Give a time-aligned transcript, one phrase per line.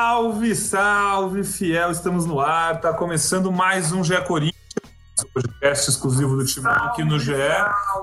[0.00, 1.90] Salve, salve, fiel!
[1.90, 4.54] Estamos no ar, está começando mais um GE Corinthians,
[5.34, 7.32] podcast exclusivo do Timão aqui no GE,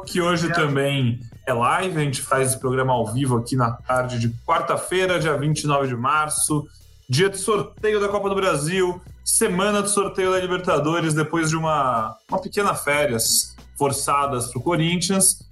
[0.06, 1.98] que hoje também é live.
[1.98, 5.96] A gente faz esse programa ao vivo aqui na tarde de quarta-feira, dia 29 de
[5.96, 6.68] março,
[7.08, 12.14] dia de sorteio da Copa do Brasil, semana do sorteio da Libertadores, depois de uma,
[12.30, 15.48] uma pequena férias forçadas para o Corinthians.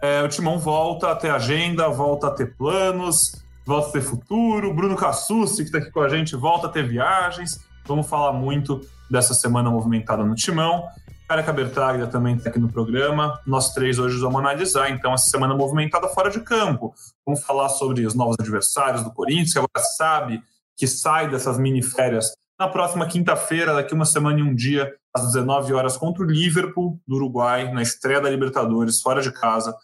[0.00, 4.74] É, o Timão volta a ter agenda, volta a ter planos, volta a ter futuro.
[4.74, 7.60] Bruno Cassucci, que está aqui com a gente, volta a ter viagens.
[7.86, 10.84] Vamos falar muito dessa semana movimentada no Timão.
[11.28, 13.40] Careca Bertaglia também está aqui no programa.
[13.46, 16.92] Nós três hoje vamos analisar, então, essa semana movimentada fora de campo.
[17.24, 20.42] Vamos falar sobre os novos adversários do Corinthians, que agora sabe
[20.76, 25.24] que sai dessas mini férias na próxima quinta-feira, daqui uma semana e um dia, às
[25.32, 29.74] 19 horas, contra o Liverpool, do Uruguai, na estreia da Libertadores, fora de casa.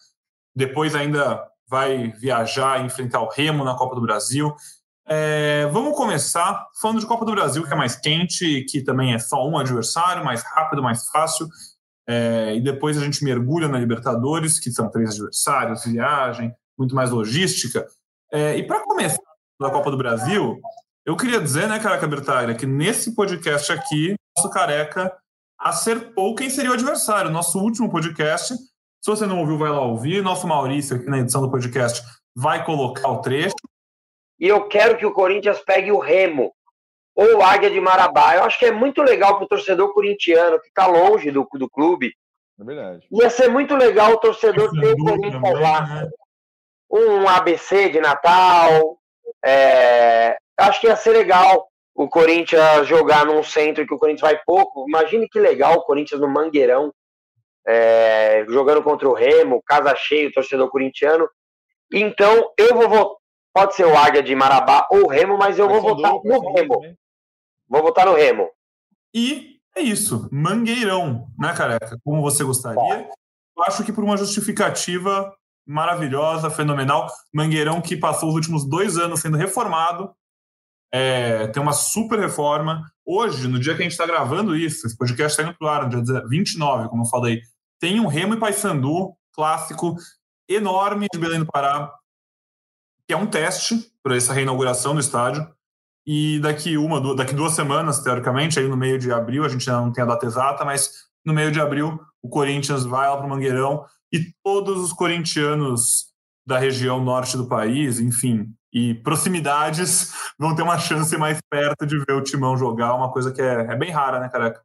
[0.54, 4.54] Depois ainda vai viajar e enfrentar o Remo na Copa do Brasil.
[5.08, 9.18] É, vamos começar falando de Copa do Brasil, que é mais quente, que também é
[9.18, 11.48] só um adversário, mais rápido, mais fácil.
[12.08, 17.10] É, e depois a gente mergulha na Libertadores, que são três adversários, viagem, muito mais
[17.10, 17.86] logística.
[18.32, 19.22] É, e para começar
[19.60, 20.60] da Copa do Brasil,
[21.04, 25.12] eu queria dizer, né, Careca Bertaglia, que nesse podcast aqui, nosso Careca
[25.58, 27.30] acertou quem seria o adversário.
[27.30, 28.54] Nosso último podcast
[29.00, 30.22] se você não ouviu, vai lá ouvir.
[30.22, 32.02] Nosso Maurício, aqui na edição do podcast,
[32.34, 33.54] vai colocar o trecho.
[34.38, 36.52] E eu quero que o Corinthians pegue o Remo
[37.14, 38.36] ou o Águia de Marabá.
[38.36, 41.68] Eu acho que é muito legal para o torcedor corintiano que está longe do, do
[41.68, 42.12] clube.
[42.60, 43.06] É verdade.
[43.10, 45.86] Ia ser muito legal o torcedor ter o Corinthians lá.
[45.86, 46.10] Né?
[46.90, 48.98] Um ABC de Natal.
[49.44, 50.36] É...
[50.58, 54.86] Acho que ia ser legal o Corinthians jogar num centro que o Corinthians vai pouco.
[54.88, 56.92] Imagine que legal o Corinthians no Mangueirão
[57.66, 61.28] é, jogando contra o Remo, casa cheio, torcedor corintiano.
[61.92, 63.16] Então, eu vou votar.
[63.52, 66.96] Pode ser o Águia de Marabá ou o Remo, mas eu vou votar no Remo.
[67.66, 68.50] Vou votar no Remo.
[69.14, 70.28] E é isso.
[70.30, 71.98] Mangueirão, né, careca?
[72.04, 73.08] Como você gostaria.
[73.56, 75.34] Eu acho que por uma justificativa
[75.66, 77.08] maravilhosa, fenomenal.
[77.34, 80.14] Mangueirão que passou os últimos dois anos sendo reformado.
[80.92, 82.82] É, tem uma super reforma.
[83.04, 85.70] Hoje, no dia que a gente está gravando isso, esse podcast está indo para o
[85.70, 87.40] ar, no dia 29, como eu falei,
[87.80, 89.96] tem um Remo e Paysandu clássico
[90.48, 91.92] enorme de Belém do Pará,
[93.06, 95.46] que é um teste para essa reinauguração do estádio.
[96.06, 99.68] E daqui uma, duas, daqui duas semanas, teoricamente, aí no meio de abril, a gente
[99.68, 103.16] ainda não tem a data exata, mas no meio de abril o Corinthians vai lá
[103.16, 106.06] para o Mangueirão e todos os corintianos
[106.46, 111.98] da região norte do país, enfim, e proximidades vão ter uma chance mais perto de
[111.98, 114.62] ver o Timão jogar, uma coisa que é, é bem rara, né, careca?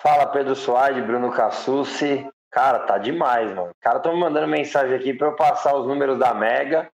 [0.00, 2.26] Fala Pedro Soares, Bruno Cassucci.
[2.50, 3.70] Cara, tá demais, mano.
[3.70, 6.88] Os caras estão me mandando mensagem aqui para eu passar os números da Mega.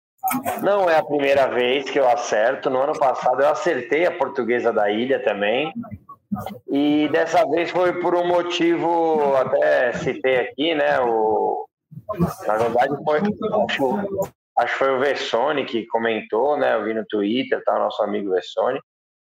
[0.63, 2.69] Não é a primeira vez que eu acerto.
[2.69, 5.73] No ano passado eu acertei a portuguesa da ilha também.
[6.69, 11.01] E dessa vez foi por um motivo, até citei aqui, né?
[11.01, 11.67] O...
[12.47, 13.21] Na verdade, foi.
[14.59, 16.75] Acho, que foi o Vessone que comentou, né?
[16.75, 17.77] Eu vi no Twitter, tá?
[17.77, 18.81] O nosso amigo Vessone.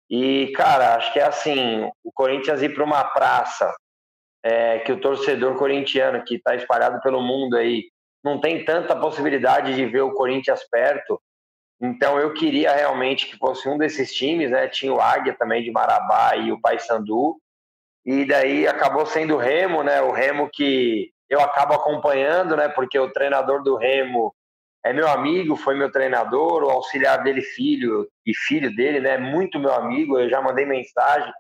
[0.10, 3.74] E, cara, acho que é assim: o Corinthians ir para uma praça
[4.44, 7.86] é, que o torcedor corintiano, que está espalhado pelo mundo aí,
[8.24, 11.20] não tem tanta possibilidade de ver o Corinthians perto.
[11.82, 14.68] Então, eu queria realmente que fosse um desses times, né?
[14.68, 17.38] Tinha o Águia também de Marabá e o Paysandu.
[18.06, 20.02] E daí acabou sendo o Remo, né?
[20.02, 22.70] O Remo que eu acabo acompanhando, né?
[22.70, 24.34] Porque o treinador do Remo
[24.86, 29.18] é meu amigo, foi meu treinador, o auxiliar dele, filho e filho dele, né?
[29.18, 31.34] Muito meu amigo, eu já mandei mensagem,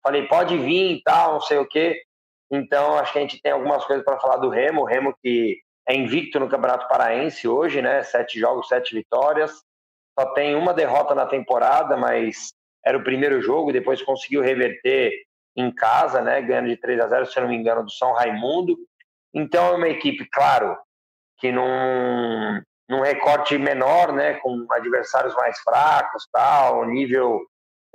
[0.00, 2.00] falei, pode vir e tal, não sei o quê.
[2.48, 5.58] Então, acho que a gente tem algumas coisas para falar do Remo, o Remo que
[5.88, 8.04] é invicto no Campeonato Paraense hoje, né?
[8.04, 9.50] Sete jogos, sete vitórias.
[10.16, 12.52] Só tem uma derrota na temporada, mas
[12.86, 15.10] era o primeiro jogo, depois conseguiu reverter
[15.56, 16.40] em casa, né?
[16.40, 18.76] Ganhando de 3 a 0 se eu não me engano, do São Raimundo.
[19.34, 20.78] Então é uma equipe, claro,
[21.38, 22.62] que não,
[22.92, 27.40] num recorte menor, né, com adversários mais fracos, tal, nível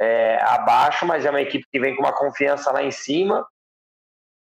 [0.01, 3.47] é, abaixo, mas é uma equipe que vem com uma confiança lá em cima.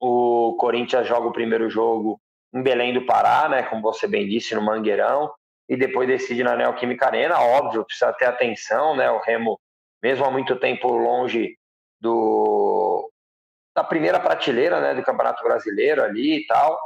[0.00, 2.20] O Corinthians joga o primeiro jogo
[2.54, 5.34] em Belém do Pará, né, como você bem disse, no Mangueirão,
[5.68, 9.58] e depois decide na Neoquímica Arena, óbvio, precisa ter atenção, né, o Remo,
[10.00, 11.58] mesmo há muito tempo longe
[12.00, 13.10] do
[13.74, 16.78] da primeira prateleira, né, do Campeonato Brasileiro ali e tal,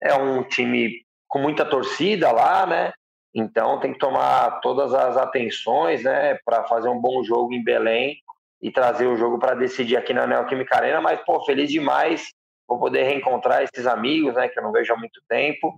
[0.00, 2.92] é um time com muita torcida lá, né?
[3.38, 8.16] Então tem que tomar todas as atenções, né, para fazer um bom jogo em Belém
[8.60, 11.00] e trazer o jogo para decidir aqui na Neoquímica Arena.
[11.00, 12.32] Mas pô, feliz demais,
[12.68, 15.72] vou poder reencontrar esses amigos, né, que eu não vejo há muito tempo.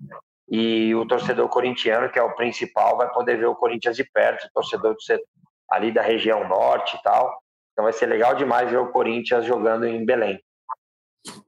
[0.48, 4.46] E o torcedor corintiano, que é o principal, vai poder ver o Corinthians de perto.
[4.46, 5.24] O torcedor do setor,
[5.70, 7.38] ali da região norte e tal.
[7.72, 10.40] Então vai ser legal demais ver o Corinthians jogando em Belém.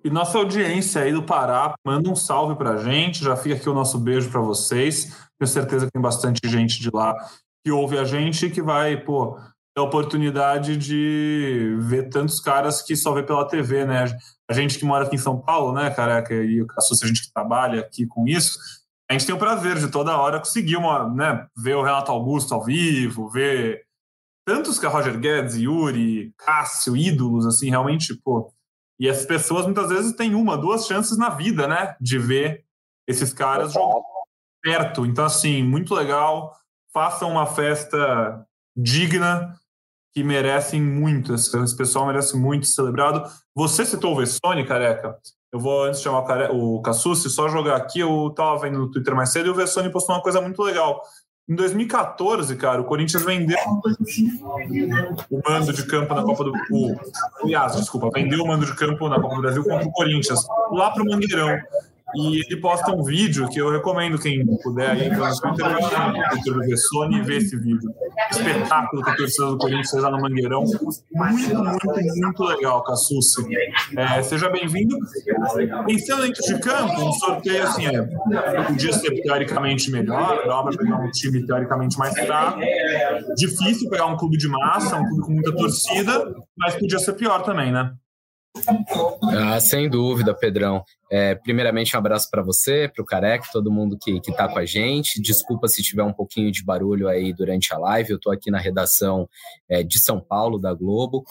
[0.05, 3.75] E nossa audiência aí do Pará, manda um salve pra gente, já fica aqui o
[3.75, 5.31] nosso beijo para vocês.
[5.43, 7.17] Tenho certeza que tem bastante gente de lá
[7.65, 9.37] que ouve a gente e que vai, pô,
[9.75, 14.05] ter a oportunidade de ver tantos caras que só vê pela TV, né?
[14.49, 17.81] A gente que mora aqui em São Paulo, né, careca, e a gente que trabalha
[17.81, 18.57] aqui com isso,
[19.11, 22.55] a gente tem o prazer de toda hora conseguir uma, né, ver o Renato Augusto
[22.55, 23.83] ao vivo, ver
[24.47, 28.53] tantos que a Roger Guedes, Yuri, Cássio, ídolos, assim, realmente, pô.
[29.01, 32.65] E essas pessoas muitas vezes têm uma, duas chances na vida, né, de ver
[33.09, 34.12] esses caras jogando
[34.63, 35.05] perto.
[35.05, 36.57] Então, assim, muito legal.
[36.93, 39.55] Façam uma festa digna,
[40.13, 41.35] que merecem muito.
[41.35, 43.29] Esse pessoal merece muito ser celebrado.
[43.55, 45.17] Você citou o Vessone, careca.
[45.51, 46.49] Eu vou, antes de chamar o, care...
[46.53, 48.01] o Cassucci, só jogar aqui.
[48.01, 51.03] Eu estava vendo no Twitter mais cedo e o Vessone postou uma coisa muito legal.
[51.49, 53.59] Em 2014, cara, o Corinthians vendeu
[55.31, 56.97] o mando de campo na Copa do o,
[57.43, 60.93] aliás, desculpa, vendeu o mando de campo na Copa do Brasil contra o Corinthians, lá
[60.93, 61.59] para o Mangueirão.
[62.15, 66.53] E ele posta um vídeo que eu recomendo quem puder aí entrar no Twitter, Twitter
[66.53, 67.91] do Vessone e ver esse vídeo.
[68.31, 70.65] Espetáculo que a torcida do Corinthians fez lá no Mangueirão.
[70.65, 71.87] Muito, muito,
[72.17, 73.43] muito legal, Cassucci.
[73.97, 74.97] É, seja bem-vindo.
[75.87, 80.99] Pensando dentro de campo, um sorteio assim, é, podia ser teoricamente melhor, dá para pegar
[80.99, 82.61] um time teoricamente mais fraco.
[83.37, 87.43] Difícil pegar um clube de massa, um clube com muita torcida, mas podia ser pior
[87.43, 87.93] também, né?
[89.35, 90.85] Ah, sem dúvida, Pedrão.
[91.15, 94.65] É, primeiramente, um abraço para você, para o Careca, todo mundo que está com a
[94.65, 95.21] gente.
[95.21, 98.13] Desculpa se tiver um pouquinho de barulho aí durante a live.
[98.13, 99.29] Eu estou aqui na redação
[99.69, 101.23] é, de São Paulo, da Globo.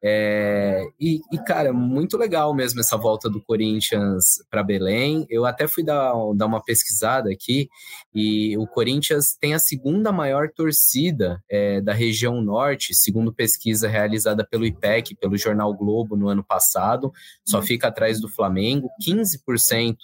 [0.00, 5.26] É, e, e, cara, muito legal mesmo essa volta do Corinthians para Belém.
[5.28, 7.68] Eu até fui dar, dar uma pesquisada aqui
[8.14, 14.46] e o Corinthians tem a segunda maior torcida é, da região norte, segundo pesquisa realizada
[14.48, 17.12] pelo IPEC, pelo jornal Globo no ano passado.
[17.44, 18.88] Só fica atrás do Flamengo.
[19.02, 19.96] 15 15%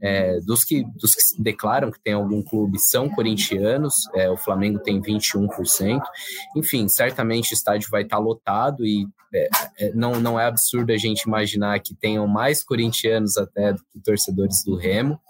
[0.00, 4.78] é, dos, que, dos que declaram que tem algum clube são corintianos, é, o Flamengo
[4.78, 6.00] tem 21%.
[6.56, 9.48] Enfim, certamente o estádio vai estar lotado e é,
[9.78, 14.00] é, não, não é absurdo a gente imaginar que tenham mais corintianos até do que
[14.04, 15.20] torcedores do Remo.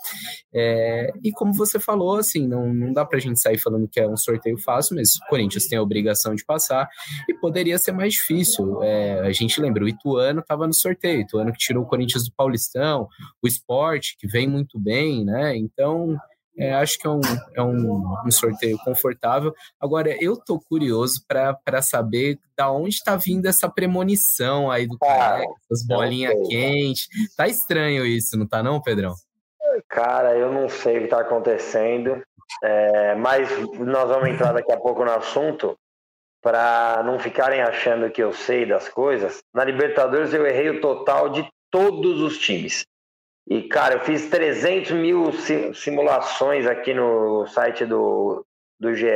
[0.53, 4.01] É, e como você falou, assim, não, não dá para a gente sair falando que
[4.01, 6.89] é um sorteio fácil, mas o Corinthians tem a obrigação de passar
[7.29, 8.83] e poderia ser mais difícil.
[8.83, 12.25] É, a gente lembra, o Ituano estava no sorteio, o Ituano que tirou o Corinthians
[12.25, 13.09] do Paulistão,
[13.43, 15.57] o Esporte, que vem muito bem, né?
[15.57, 16.19] Então,
[16.59, 17.21] é, acho que é um,
[17.55, 19.55] é um, um, sorteio confortável.
[19.81, 25.45] Agora, eu tô curioso para saber da onde está vindo essa premonição aí do cara,
[25.65, 27.09] essas bolinhas quentes.
[27.37, 29.15] Tá estranho isso, não tá não, Pedrão?
[29.89, 32.23] Cara, eu não sei o que está acontecendo,
[32.63, 33.49] é, mas
[33.79, 35.77] nós vamos entrar daqui a pouco no assunto
[36.43, 39.43] para não ficarem achando que eu sei das coisas.
[39.55, 42.85] Na Libertadores eu errei o total de todos os times.
[43.49, 45.33] E, cara, eu fiz 300 mil
[45.75, 48.47] simulações aqui no site do,
[48.79, 49.07] do GE.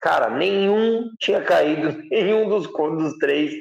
[0.00, 3.54] Cara, nenhum tinha caído, nenhum dos, dos três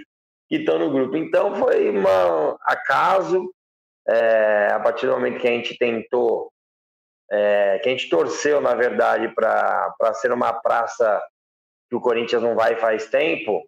[0.49, 1.15] que estão no grupo.
[1.17, 2.03] Então foi um
[2.61, 3.51] acaso.
[4.05, 6.51] É, a partir do momento que a gente tentou,
[7.31, 11.21] é, que a gente torceu, na verdade, para ser uma praça
[11.89, 13.63] que o Corinthians não vai faz tempo,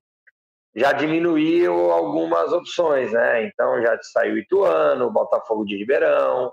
[0.76, 3.46] já diminuiu algumas opções, né?
[3.46, 6.52] Então já saiu Ituano, Botafogo de Ribeirão,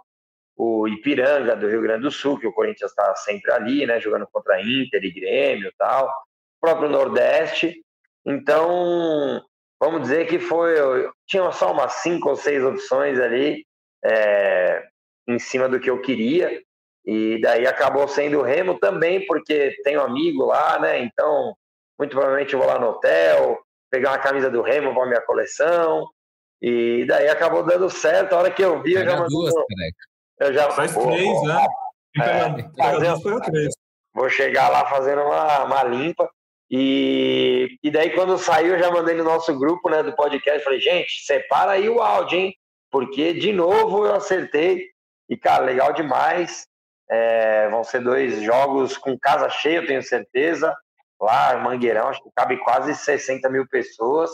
[0.57, 4.01] o Ipiranga do Rio Grande do Sul, que o Corinthians está sempre ali, né?
[4.01, 6.07] Jogando contra Inter e Grêmio e tal.
[6.07, 7.83] O próprio Nordeste.
[8.25, 9.43] Então,
[9.81, 10.77] vamos dizer que foi.
[11.27, 13.67] Tinha só umas cinco ou seis opções ali
[14.05, 14.85] é,
[15.29, 16.63] em cima do que eu queria.
[17.05, 21.03] E daí acabou sendo o Remo também, porque tenho amigo lá, né?
[21.03, 21.55] Então,
[21.99, 23.61] muito provavelmente eu vou lá no hotel,
[23.93, 26.09] pegar uma camisa do Remo para minha coleção.
[26.61, 28.33] E daí acabou dando certo.
[28.33, 29.29] A hora que eu vi, eu já mandei.
[29.29, 29.55] Duas,
[30.41, 31.67] eu já Faz pô, três, pô, né?
[32.21, 33.75] É, fazer, três.
[34.15, 36.29] Vou chegar lá fazendo uma, uma limpa.
[36.71, 40.65] E, e daí, quando saiu, eu já mandei no nosso grupo né, do podcast.
[40.65, 42.55] Falei, gente, separa aí o áudio, hein?
[42.91, 44.87] Porque de novo eu acertei.
[45.29, 46.67] E, cara, legal demais.
[47.11, 50.75] É, vão ser dois jogos com casa cheia, eu tenho certeza
[51.25, 54.31] lá, Mangueirão, acho que cabe quase 60 mil pessoas.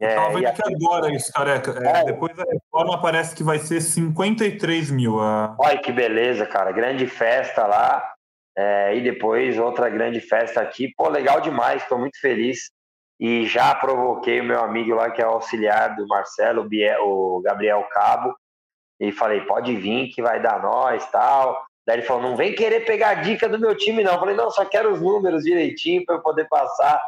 [0.00, 1.78] É, Estava vendo que agora isso, careca.
[1.82, 5.20] É, é, depois da reforma parece que vai ser 53 mil.
[5.20, 5.56] A...
[5.58, 6.72] Olha que beleza, cara.
[6.72, 8.12] Grande festa lá.
[8.56, 10.92] É, e depois outra grande festa aqui.
[10.96, 12.70] Pô, legal demais, estou muito feliz.
[13.18, 16.68] E já provoquei o meu amigo lá, que é auxiliar do Marcelo,
[17.02, 18.34] o Gabriel Cabo.
[19.00, 21.64] E falei, pode vir que vai dar nós tal.
[21.86, 24.14] Daí ele falou: não vem querer pegar dica do meu time, não.
[24.14, 27.00] Eu falei: não, só quero os números direitinho para eu poder passar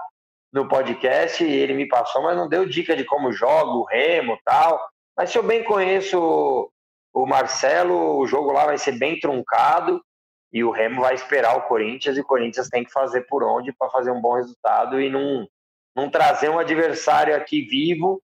[0.53, 4.39] no podcast e ele me passou, mas não deu dica de como joga o Remo
[4.45, 4.81] tal.
[5.17, 6.71] Mas se eu bem conheço
[7.13, 10.03] o Marcelo, o jogo lá vai ser bem truncado
[10.53, 13.73] e o Remo vai esperar o Corinthians e o Corinthians tem que fazer por onde
[13.73, 15.47] para fazer um bom resultado e não,
[15.95, 18.23] não trazer um adversário aqui vivo,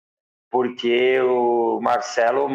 [0.52, 2.48] porque o Marcelo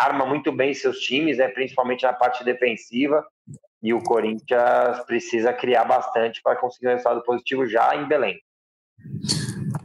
[0.00, 3.26] arma muito bem seus times, né, principalmente na parte defensiva,
[3.82, 8.38] e o Corinthians precisa criar bastante para conseguir um resultado positivo já em Belém.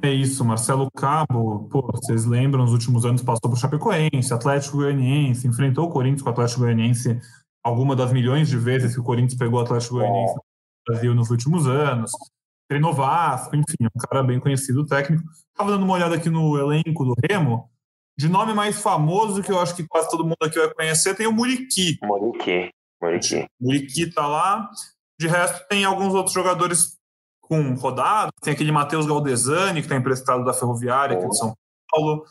[0.02, 5.48] É isso, Marcelo Cabo, pô, vocês lembram, nos últimos anos passou por Chapecoense, Atlético Goianiense,
[5.48, 7.20] enfrentou o Corinthians com o Atlético Goianiense
[7.64, 10.44] alguma das milhões de vezes que o Corinthians pegou o Atlético Goianiense no
[10.88, 12.12] Brasil nos últimos anos,
[12.68, 15.24] treinou Vasco, enfim, é um cara bem conhecido, técnico.
[15.50, 17.70] Estava dando uma olhada aqui no elenco do Remo,
[18.18, 21.28] de nome mais famoso que eu acho que quase todo mundo aqui vai conhecer, tem
[21.28, 21.98] o Muriqui.
[22.04, 22.70] Muriqui,
[23.02, 23.46] Muriqui.
[23.60, 24.70] Muriqui tá lá,
[25.20, 26.98] de resto tem alguns outros jogadores
[27.42, 31.54] com rodado, tem aquele Matheus Galdesani, que está emprestado da Ferroviária, aqui de São
[31.92, 32.26] Paulo.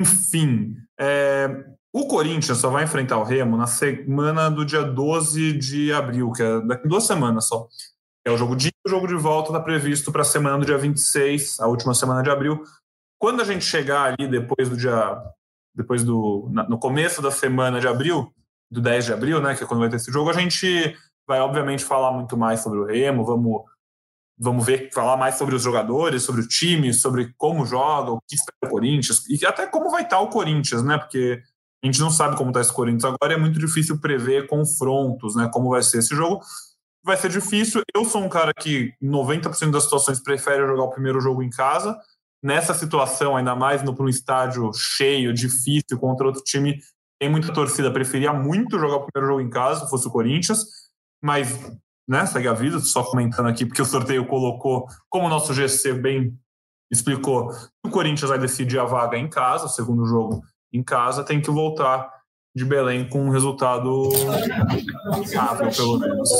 [0.00, 5.92] Enfim, é, o Corinthians só vai enfrentar o Remo na semana do dia 12 de
[5.92, 7.66] abril, que é daqui duas semanas só.
[8.24, 10.76] É o jogo de o jogo de volta está previsto para a semana do dia
[10.76, 12.62] 26, a última semana de abril.
[13.18, 15.22] Quando a gente chegar ali depois do dia
[15.74, 18.32] depois do no começo da semana de abril,
[18.70, 20.96] do 10 de abril, né, que é quando vai ter esse jogo, a gente
[21.26, 23.62] vai obviamente falar muito mais sobre o Remo, vamos
[24.42, 28.34] vamos ver, falar mais sobre os jogadores, sobre o time, sobre como joga, o que
[28.34, 30.96] espera o Corinthians, e até como vai estar o Corinthians, né?
[30.96, 31.42] Porque
[31.84, 35.50] a gente não sabe como está esse Corinthians agora, é muito difícil prever confrontos, né?
[35.52, 36.40] Como vai ser esse jogo.
[37.04, 37.82] Vai ser difícil.
[37.94, 41.50] Eu sou um cara que, em 90% das situações, prefere jogar o primeiro jogo em
[41.50, 41.98] casa.
[42.42, 46.78] Nessa situação, ainda mais no para um estádio cheio, difícil, contra outro time,
[47.18, 47.92] tem muita torcida.
[47.92, 50.64] Preferia muito jogar o primeiro jogo em casa, se fosse o Corinthians.
[51.22, 51.48] Mas
[52.10, 52.26] né?
[52.26, 56.36] Segue a vida, só comentando aqui, porque o sorteio colocou, como o nosso GC bem
[56.90, 57.52] explicou,
[57.86, 60.42] o Corinthians vai decidir a vaga em casa, o segundo jogo
[60.72, 62.10] em casa, tem que voltar
[62.60, 64.10] de Belém com um resultado
[65.34, 66.30] rápido, pelo menos.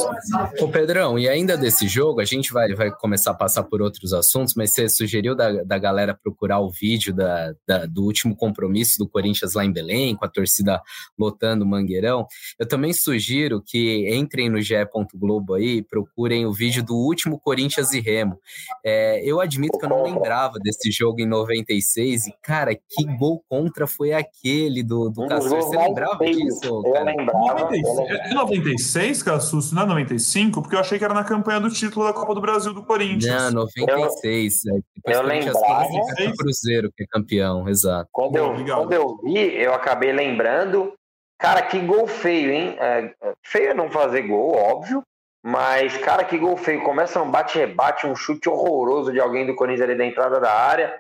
[0.61, 4.13] Ô Pedrão, e ainda desse jogo, a gente vai, vai começar a passar por outros
[4.13, 8.99] assuntos, mas você sugeriu da, da galera procurar o vídeo da, da, do último compromisso
[8.99, 10.83] do Corinthians lá em Belém, com a torcida
[11.19, 12.27] lotando o Mangueirão.
[12.59, 14.75] Eu também sugiro que entrem no GE.
[15.15, 18.39] Globo aí, procurem o vídeo do último Corinthians e Remo.
[18.85, 23.43] É, eu admito que eu não lembrava desse jogo em 96, e cara, que gol
[23.49, 25.63] contra foi aquele do, do Castor?
[25.63, 26.10] Você lembra?
[26.19, 26.83] Lembrava disso?
[26.85, 27.61] Eu lembrava.
[27.61, 30.63] 96, é 96, Cassus, não é 95?
[30.63, 33.53] Porque eu achei que era na campanha do título da Copa do Brasil do Corinthians.
[33.53, 34.65] Não, 96.
[34.65, 35.89] Eu, depois eu lembrava.
[35.89, 38.09] O Cruzeiro, que é campeão, exato.
[38.13, 40.93] Quando eu, quando eu vi, eu acabei lembrando.
[41.39, 42.77] Cara, que gol feio, hein?
[42.79, 45.03] É, feio é não fazer gol, óbvio.
[45.43, 46.83] Mas, cara, que gol feio.
[46.83, 50.99] Começa um bate-rebate, um chute horroroso de alguém do Corinthians ali da entrada da área.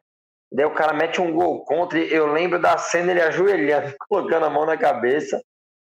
[0.52, 1.98] Daí o cara mete um gol contra.
[1.98, 5.40] E eu lembro da cena ele ajoelhando, colocando a mão na cabeça.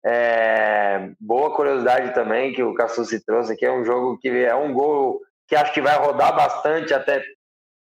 [0.03, 3.65] É, boa curiosidade também que o Cassucci trouxe aqui.
[3.65, 7.24] É um jogo que é um gol que acho que vai rodar bastante até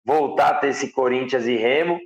[0.04, 1.98] voltar a ter esse Corinthians e Remo.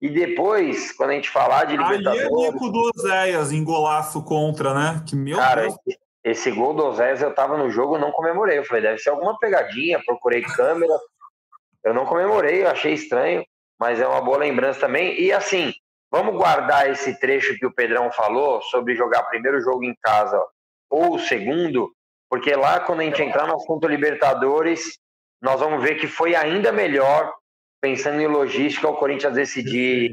[0.00, 2.26] E depois, quando a gente falar de Libertadores...
[2.26, 5.02] Ali é Nico do Oséias em golaço contra, né?
[5.06, 5.74] Que meu cara, Deus...
[5.86, 8.58] Esse, esse gol do Oséias eu tava no jogo não comemorei.
[8.58, 10.00] Eu falei, deve ser alguma pegadinha.
[10.04, 10.92] Procurei câmera.
[11.82, 13.44] Eu não comemorei, eu achei estranho
[13.78, 15.20] mas é uma boa lembrança também.
[15.20, 15.72] E assim,
[16.10, 20.42] vamos guardar esse trecho que o Pedrão falou sobre jogar primeiro jogo em casa
[20.88, 21.92] ou o segundo,
[22.28, 24.98] porque lá quando a gente entrar no assunto Libertadores,
[25.42, 27.32] nós vamos ver que foi ainda melhor,
[27.80, 30.12] pensando em logística, o Corinthians decidir,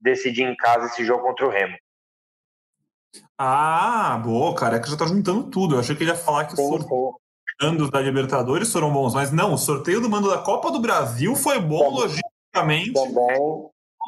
[0.00, 1.76] decidir em casa esse jogo contra o Remo.
[3.38, 5.74] Ah, boa, cara, é que já tá juntando tudo.
[5.74, 9.54] Eu achei que ele ia falar que os sorteios da Libertadores foram bons, mas não,
[9.54, 12.23] o sorteio do mando da Copa do Brasil foi bom, praticamente
[12.54, 12.92] também,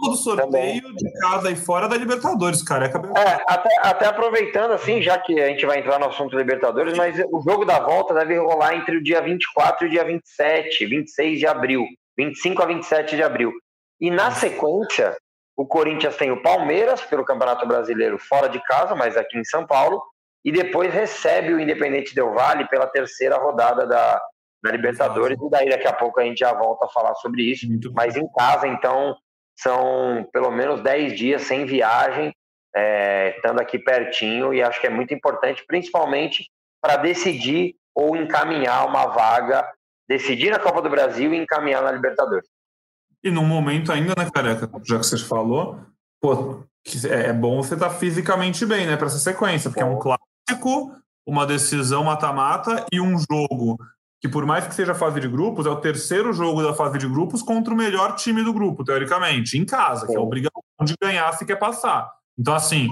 [0.02, 0.96] do sorteio também.
[0.96, 2.86] de casa e fora da Libertadores, cara.
[2.86, 7.18] É, até, até aproveitando, assim, já que a gente vai entrar no assunto Libertadores, mas
[7.32, 11.38] o jogo da volta deve rolar entre o dia 24 e o dia 27, 26
[11.38, 11.84] de abril.
[12.16, 13.52] 25 a 27 de abril.
[14.00, 15.16] E na sequência,
[15.56, 19.66] o Corinthians tem o Palmeiras pelo Campeonato Brasileiro fora de casa, mas aqui em São
[19.66, 20.02] Paulo,
[20.44, 24.20] e depois recebe o Independente Del Vale pela terceira rodada da,
[24.66, 27.66] na Libertadores, e daí daqui a pouco a gente já volta a falar sobre isso.
[27.68, 28.20] Muito Mas bom.
[28.20, 29.16] em casa, então,
[29.56, 32.34] são pelo menos 10 dias sem viagem,
[32.74, 36.50] é, estando aqui pertinho, e acho que é muito importante, principalmente
[36.82, 39.66] para decidir ou encaminhar uma vaga,
[40.08, 42.46] decidir na Copa do Brasil e encaminhar na Libertadores.
[43.24, 45.80] E num momento ainda, né, careca, já que você falou,
[46.20, 46.62] pô,
[47.10, 49.98] é, é bom você estar tá fisicamente bem, né, para essa sequência, porque é um
[49.98, 50.94] clássico,
[51.26, 53.78] uma decisão mata-mata e um jogo
[54.26, 57.08] que por mais que seja fase de grupos, é o terceiro jogo da fase de
[57.08, 61.32] grupos contra o melhor time do grupo, teoricamente, em casa, que é obrigação de ganhar
[61.32, 62.10] se quer passar.
[62.36, 62.90] Então, assim,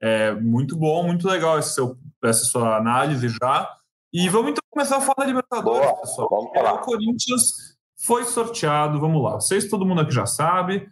[0.00, 3.68] é muito bom, muito legal esse seu, essa sua análise já.
[4.12, 6.28] E vamos então começar a falar da Libertadores, Boa, pessoal.
[6.30, 6.74] Vamos falar.
[6.74, 7.52] O Corinthians
[8.04, 9.34] foi sorteado, vamos lá.
[9.34, 10.88] Vocês, todo mundo aqui já sabe.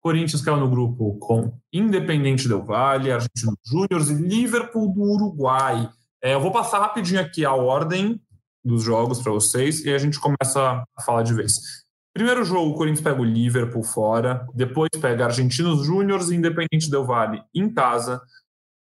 [0.00, 5.90] Corinthians caiu no grupo com Independente Del Valle, Argentino Júnior e Liverpool do Uruguai.
[6.22, 8.20] É, eu vou passar rapidinho aqui a ordem
[8.64, 11.84] dos jogos para vocês e a gente começa a falar de vez.
[12.14, 17.04] Primeiro jogo, o Corinthians pega o Liverpool fora, depois pega Argentinos Júnior e Independente Del
[17.04, 18.22] Valle em casa,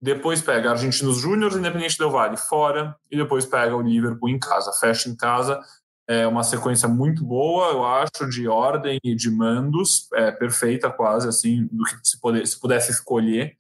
[0.00, 4.72] depois pega Argentinos Júnior, Independente Del Valle fora e depois pega o Liverpool em casa.
[4.78, 5.60] Fecha em casa.
[6.08, 11.28] É uma sequência muito boa, eu acho, de ordem e de mandos, é perfeita quase,
[11.28, 13.56] assim, do que se, poder, se pudesse escolher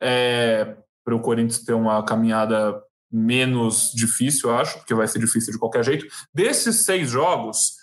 [0.00, 5.52] é, para o Corinthians ter uma caminhada menos difícil, eu acho, porque vai ser difícil
[5.52, 6.06] de qualquer jeito.
[6.32, 7.74] Desses seis jogos,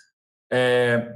[0.50, 1.14] é,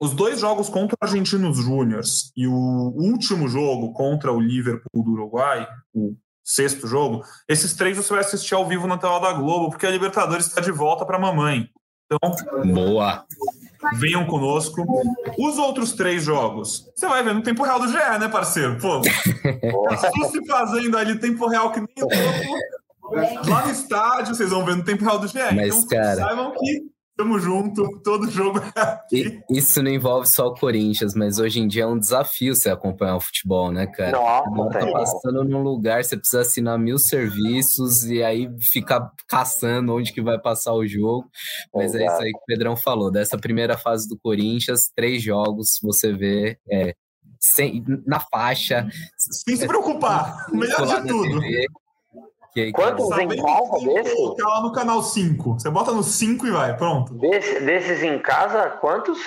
[0.00, 5.12] os dois jogos contra o Argentinos Júniors e o último jogo contra o Liverpool do
[5.12, 9.70] Uruguai, o sexto jogo, esses três você vai assistir ao vivo na tela da Globo,
[9.70, 11.70] porque a Libertadores está de volta para a mamãe.
[12.06, 13.24] Então, boa.
[13.94, 14.84] Venham conosco.
[15.38, 18.78] Os outros três jogos, você vai ver no tempo real do GE, né, parceiro?
[18.78, 19.00] Pô,
[19.88, 19.96] tá
[20.28, 22.08] se fazendo ali tempo real que nem o
[23.12, 25.38] Lá no estádio, vocês vão ver no tempo real do GE.
[25.54, 26.16] Mas, então, cara...
[26.16, 29.42] saibam que Tamo junto, todo jogo é aqui.
[29.50, 33.16] Isso não envolve só o Corinthians, mas hoje em dia é um desafio você acompanhar
[33.16, 34.12] o futebol, né, cara?
[34.12, 40.10] Não, tá passando num lugar, você precisa assinar mil serviços e aí ficar caçando onde
[40.10, 41.28] que vai passar o jogo.
[41.74, 42.02] Mas Exato.
[42.02, 43.10] é isso aí que o Pedrão falou.
[43.10, 46.94] Dessa primeira fase do Corinthians, três jogos você vê é,
[47.38, 48.88] sem, na faixa.
[49.16, 51.40] Sem se preocupar, melhor de tudo.
[51.40, 51.66] TV,
[52.52, 54.14] que, Quantos em casa desse?
[54.14, 55.54] Colocar lá no canal 5.
[55.54, 57.14] Você bota no 5 e vai, pronto.
[57.14, 59.18] Desse, desses em casa, quantos?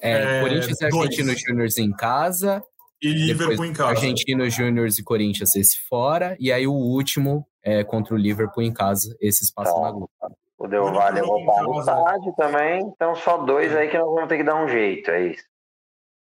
[0.00, 2.64] É, é Corinthians e Argentinos Júnior em casa.
[3.02, 3.90] E Liverpool em casa.
[3.90, 6.36] Argentinos Júnior e Corinthians esse fora.
[6.40, 9.14] E aí o último é contra o Liverpool em casa.
[9.20, 9.82] Esses passam tá.
[9.82, 10.10] na Globo.
[10.58, 12.80] O Del Valle estar no estádio também.
[12.94, 15.10] Então só dois aí que nós vamos ter que dar um jeito.
[15.10, 15.44] É isso.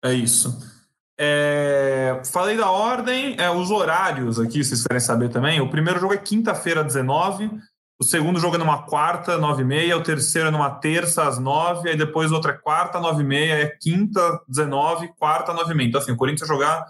[0.03, 0.74] É isso.
[1.17, 5.61] É, falei da ordem, é, os horários aqui, vocês querem saber também.
[5.61, 7.49] O primeiro jogo é quinta-feira, 19.
[7.97, 9.97] O segundo jogo é numa quarta, 9 e meia.
[9.97, 11.89] O terceiro é numa terça, às 9.
[11.89, 13.53] Aí depois outra é quarta, 9 e meia.
[13.53, 15.13] É quinta, 19.
[15.17, 15.87] Quarta, 9 e meia.
[15.87, 16.85] Então, assim, o Corinthians vai jogar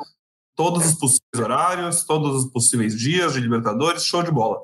[0.56, 4.04] todos os possíveis horários, todos os possíveis dias de Libertadores.
[4.04, 4.62] Show de bola.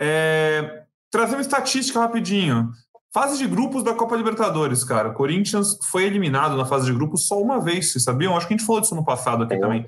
[0.00, 2.70] É, trazer uma estatística rapidinho.
[3.16, 5.08] Fase de grupos da Copa Libertadores, cara.
[5.08, 8.36] O Corinthians foi eliminado na fase de grupos só uma vez, vocês sabiam?
[8.36, 9.58] Acho que a gente falou disso no passado aqui é.
[9.58, 9.86] também.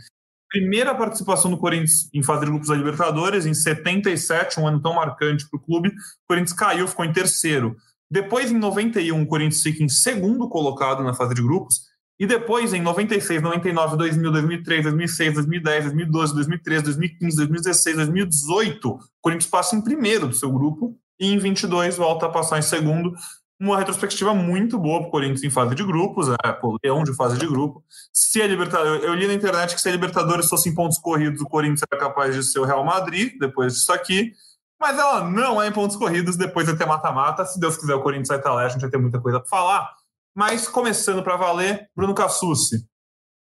[0.48, 4.94] Primeira participação do Corinthians em fase de grupos da Libertadores, em 77, um ano tão
[4.94, 5.90] marcante para o clube.
[5.90, 5.92] O
[6.26, 7.76] Corinthians caiu, ficou em terceiro.
[8.10, 11.82] Depois, em 91, o Corinthians fica em segundo colocado na fase de grupos.
[12.18, 19.00] E depois, em 96, 99, 2000, 2003, 2006, 2010, 2012, 2013, 2015, 2016, 2018, o
[19.20, 23.12] Corinthians passa em primeiro do seu grupo e em 22 volta a passar em segundo.
[23.60, 27.14] Uma retrospectiva muito boa para o Corinthians em fase de grupos, é, pô, leão de
[27.16, 27.84] fase de grupo.
[28.12, 31.40] Se a Libertadores, eu li na internet que se a Libertadores fosse em pontos corridos,
[31.40, 34.32] o Corinthians era capaz de ser o Real Madrid, depois disso aqui.
[34.80, 37.44] Mas ela não é em pontos corridos, depois de ter mata-mata.
[37.44, 39.48] Se Deus quiser, o Corinthians vai estar lá, a gente vai ter muita coisa para
[39.48, 39.92] falar.
[40.32, 42.86] Mas começando para valer, Bruno Cassucci.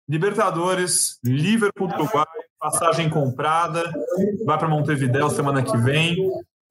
[0.07, 2.25] Libertadores, Liverpool do Uruguai,
[2.59, 3.91] passagem comprada,
[4.45, 6.17] vai para Montevideo semana que vem.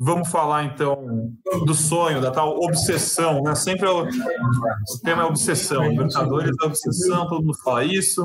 [0.05, 1.33] Vamos falar então
[1.65, 3.55] do sonho, da tal obsessão, né?
[3.55, 5.89] Sempre é o, o tema é obsessão.
[5.89, 8.25] Libertadores é obsessão, todo mundo fala isso,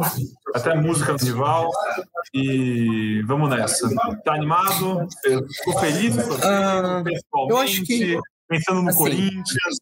[0.56, 1.70] até música no rival.
[2.34, 3.88] E vamos nessa.
[4.26, 5.08] Tá animado?
[5.22, 6.16] Ficou feliz?
[6.18, 9.78] Uh, eu acho que pensando no assim, Corinthians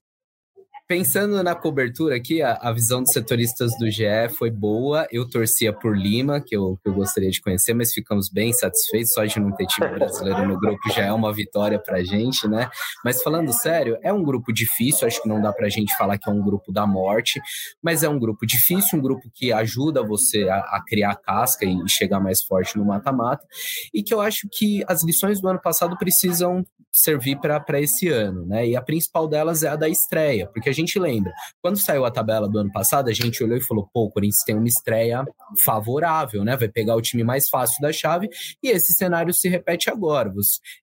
[0.88, 5.08] pensando na cobertura aqui, a, a, visão dos setoristas do GE foi boa.
[5.12, 9.14] Eu torcia por Lima, que eu, que eu gostaria de conhecer, mas ficamos bem satisfeitos.
[9.14, 12.70] Só de não ter time brasileiro no grupo já é uma vitória pra gente, né?
[13.04, 15.08] Mas falando sério, é um grupo difícil.
[15.08, 17.42] Acho que não dá pra gente falar que é um grupo da morte,
[17.82, 21.90] mas é um grupo difícil, um grupo que ajuda você a, a criar casca e
[21.90, 23.46] chegar mais forte no mata-mata.
[23.94, 26.64] E que eu acho que as lições do ano passado precisam
[26.96, 28.68] servir para esse ano, né?
[28.68, 32.12] E a principal delas é a da estreia, porque a gente lembra, quando saiu a
[32.12, 35.26] tabela do ano passado, a gente olhou e falou: pô, o Corinthians tem uma estreia
[35.64, 36.56] favorável, né?
[36.56, 38.30] Vai pegar o time mais fácil da chave
[38.64, 40.34] e esse cenário se repete agora.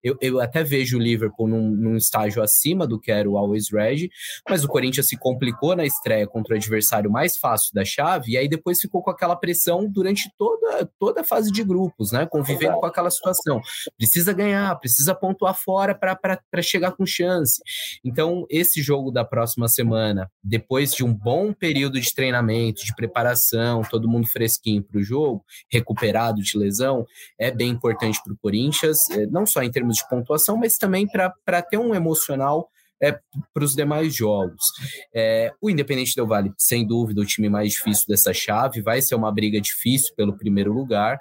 [0.03, 3.70] Eu, eu até vejo o Liverpool num, num estágio acima do que era o Always
[3.72, 4.11] Ready,
[4.48, 8.37] mas o Corinthians se complicou na estreia contra o adversário mais fácil da chave e
[8.37, 12.27] aí depois ficou com aquela pressão durante toda, toda a fase de grupos, né?
[12.27, 13.61] Convivendo com aquela situação.
[13.96, 17.62] Precisa ganhar, precisa pontuar fora para chegar com chance.
[18.04, 23.82] Então, esse jogo da próxima semana, depois de um bom período de treinamento, de preparação,
[23.82, 27.06] todo mundo fresquinho para o jogo, recuperado de lesão,
[27.38, 31.06] é bem importante para o Corinthians, é, não só em termos de pontuação, mas também
[31.06, 32.68] para ter um emocional
[33.02, 33.18] é,
[33.52, 34.64] para os demais jogos.
[35.12, 39.16] É, o Independente Del Vale, sem dúvida, o time mais difícil dessa chave, vai ser
[39.16, 41.18] uma briga difícil pelo primeiro lugar.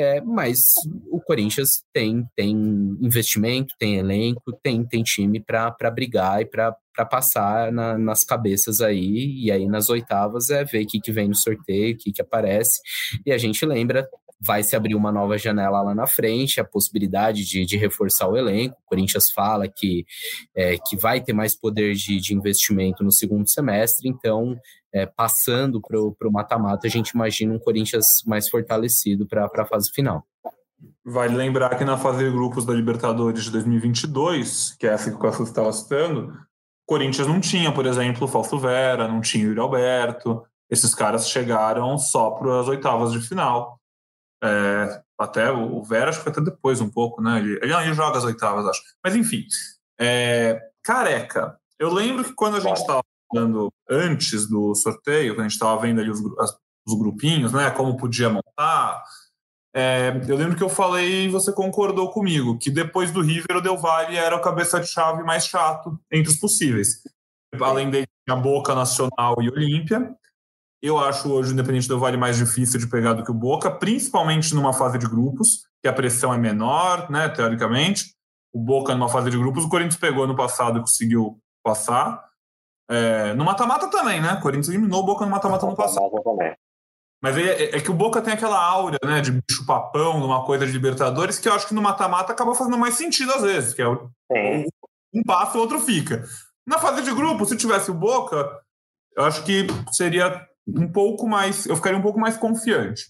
[0.00, 0.60] É, mas
[1.10, 2.52] o Corinthians tem, tem
[3.00, 6.72] investimento, tem elenco, tem, tem time para brigar e para
[7.10, 9.42] passar na, nas cabeças aí.
[9.42, 12.22] E aí nas oitavas é ver o que, que vem no sorteio, o que, que
[12.22, 12.80] aparece.
[13.26, 14.08] E a gente lembra
[14.40, 18.36] vai se abrir uma nova janela lá na frente, a possibilidade de, de reforçar o
[18.36, 18.76] elenco.
[18.84, 20.04] O Corinthians fala que,
[20.54, 24.56] é, que vai ter mais poder de, de investimento no segundo semestre, então,
[24.92, 29.90] é, passando para o mata-mata, a gente imagina um Corinthians mais fortalecido para a fase
[29.92, 30.26] final.
[31.04, 35.16] Vale lembrar que na fase de grupos da Libertadores de 2022, que é essa que
[35.16, 36.34] o Cassus estava citando,
[36.86, 40.42] Corinthians não tinha, por exemplo, o Fausto Vera, não tinha o Yuri Alberto.
[40.70, 43.78] Esses caras chegaram só para as oitavas de final.
[44.42, 47.38] É, até o Vera, acho que até depois um pouco, né?
[47.38, 48.80] Ele, ele, ele joga as oitavas, acho.
[49.04, 49.44] Mas enfim,
[50.00, 51.58] é, careca.
[51.78, 55.80] Eu lembro que quando a gente estava falando antes do sorteio, quando a gente estava
[55.80, 57.70] vendo ali os, os, grupinhos, né?
[57.70, 59.02] Como podia montar.
[59.74, 63.60] É, eu lembro que eu falei e você concordou comigo que depois do River o
[63.60, 67.02] Del Valle era o cabeça de chave mais chato entre os possíveis.
[67.60, 70.14] Além dele, a Boca Nacional e Olímpia.
[70.80, 73.70] Eu acho hoje o Independente do Vale mais difícil de pegar do que o Boca,
[73.70, 78.14] principalmente numa fase de grupos, que a pressão é menor, né, teoricamente.
[78.52, 82.27] O Boca numa fase de grupos, o Corinthians pegou no passado e conseguiu passar.
[82.90, 84.34] É, no mata-mata também, né?
[84.34, 86.10] O Corinthians eliminou o Boca no mata-mata no passado.
[87.22, 90.64] Mas é, é, que o Boca tem aquela áurea, né, de bicho papão, numa coisa
[90.64, 93.82] de Libertadores, que eu acho que no mata-mata acaba fazendo mais sentido às vezes, que
[93.82, 94.08] é o,
[95.12, 96.24] um passo o outro fica.
[96.66, 98.48] Na fase de grupo, se tivesse o Boca,
[99.16, 103.04] eu acho que seria um pouco mais, eu ficaria um pouco mais confiante.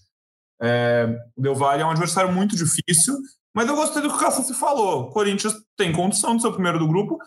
[0.61, 3.15] É, o Del Valle é um adversário muito difícil,
[3.53, 5.03] mas eu gostei do que o Cássio se falou.
[5.03, 7.17] O Corinthians tem condição de ser o primeiro do grupo,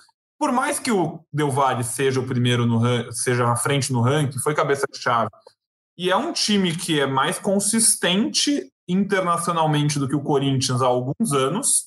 [0.42, 4.40] por mais que o Del Valle seja o primeiro no seja na frente no ranking,
[4.40, 5.30] foi cabeça de chave.
[5.96, 11.32] E é um time que é mais consistente internacionalmente do que o Corinthians há alguns
[11.32, 11.86] anos.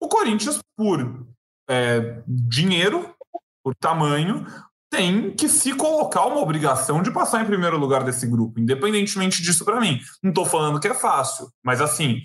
[0.00, 1.28] O Corinthians, por
[1.70, 3.14] é, dinheiro,
[3.62, 4.44] por tamanho,
[4.90, 9.64] tem que se colocar uma obrigação de passar em primeiro lugar desse grupo, independentemente disso
[9.64, 10.00] para mim.
[10.20, 12.20] Não estou falando que é fácil, mas assim,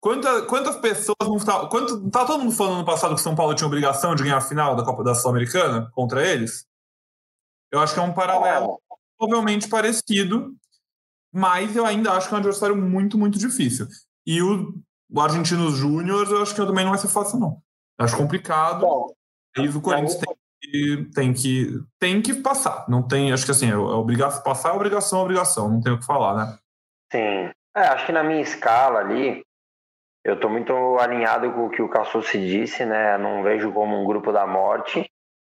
[0.00, 3.54] quanta, quantas pessoas não tá, quanto, tá todo mundo falando no passado que São Paulo
[3.54, 6.66] tinha obrigação de ganhar a final da Copa da Sul-Americana contra eles?
[7.70, 8.80] Eu acho que é um paralelo
[9.18, 10.54] provavelmente parecido,
[11.32, 13.86] mas eu ainda acho que é um adversário muito, muito difícil.
[14.26, 14.74] E o,
[15.10, 17.62] o Argentinos Júnior, eu acho que também não vai ser fácil, não.
[17.98, 18.80] Eu acho complicado.
[18.80, 19.14] Bom,
[19.56, 20.40] aí o Corinthians tem
[21.14, 22.84] tem que tem que passar.
[22.88, 25.92] Não tem, acho que assim, é, é obrigação passar é obrigação, é obrigação, não tem
[25.92, 26.58] o que falar, né?
[27.10, 27.50] Sim.
[27.74, 29.42] É, acho que na minha escala ali,
[30.30, 33.18] eu estou muito alinhado com o que o Cassucci disse, né?
[33.18, 35.10] Não vejo como um grupo da morte,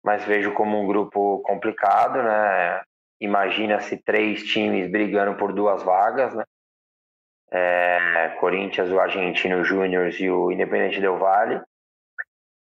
[0.05, 2.83] mas vejo como um grupo complicado, né?
[3.21, 6.43] Imagina-se três times brigando por duas vagas, né?
[7.53, 11.63] É, Corinthians, o Argentino Júnior e o Independente Del Vale.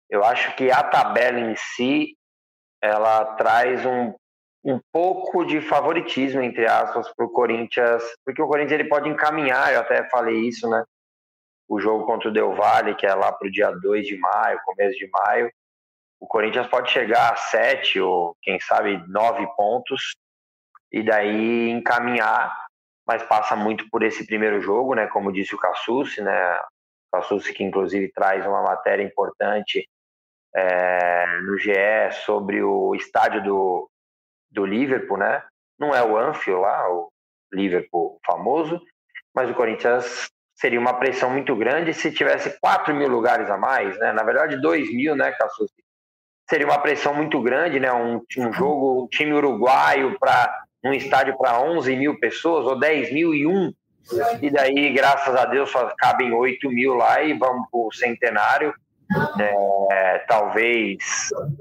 [0.10, 2.18] Eu acho que a tabela em si
[2.84, 4.14] ela traz um,
[4.66, 9.74] um pouco de favoritismo, entre aspas, para o Corinthians, porque o Corinthians ele pode encaminhar,
[9.74, 10.84] eu até falei isso, né?
[11.68, 14.60] O jogo contra o Del Valle, que é lá para o dia 2 de maio,
[14.66, 15.52] começo de maio,
[16.20, 20.16] o Corinthians pode chegar a sete ou, quem sabe, nove pontos
[20.92, 22.66] e daí encaminhar,
[23.06, 25.08] mas passa muito por esse primeiro jogo, né?
[25.08, 26.58] Como disse o Cassucci, né?
[26.58, 29.88] O Cassucci que inclusive traz uma matéria importante
[30.56, 33.90] é, no GE sobre o estádio do,
[34.50, 35.44] do Liverpool, né?
[35.78, 37.12] Não é o Anfield lá, o
[37.52, 38.82] Liverpool famoso,
[39.34, 43.98] mas o Corinthians seria uma pressão muito grande se tivesse 4 mil lugares a mais,
[44.00, 44.14] né?
[44.14, 45.70] Na verdade, 2 mil, né, Cassus?
[46.50, 47.92] Seria uma pressão muito grande, né?
[47.92, 53.12] Um, um jogo, um time uruguaio para um estádio para 11 mil pessoas ou 10
[53.12, 53.74] mil e um.
[54.42, 58.74] E daí, graças a Deus, só cabem 8 mil lá e vamos para o centenário
[59.92, 60.98] É, talvez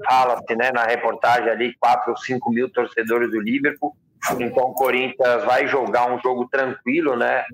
[0.03, 3.95] fala-se né, na reportagem ali 4 ou 5 mil torcedores do Liverpool.
[4.39, 7.45] Então o Corinthians vai jogar um jogo tranquilo, né?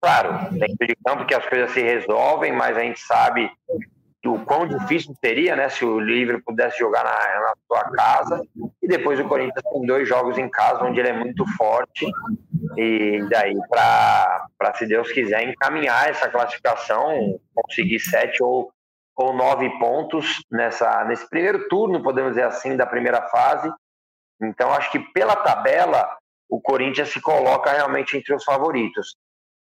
[0.00, 3.50] Claro, dentro de campo que as coisas se resolvem, mas a gente sabe
[4.24, 8.42] o quão difícil seria, né, se o Liverpool pudesse jogar na, na sua casa.
[8.82, 12.06] E depois o Corinthians tem dois jogos em casa onde ele é muito forte.
[12.76, 18.70] E daí, para, se Deus quiser, encaminhar essa classificação, conseguir sete ou,
[19.16, 23.70] ou nove pontos nessa, nesse primeiro turno, podemos dizer assim, da primeira fase.
[24.42, 26.16] Então, acho que pela tabela,
[26.48, 29.16] o Corinthians se coloca realmente entre os favoritos.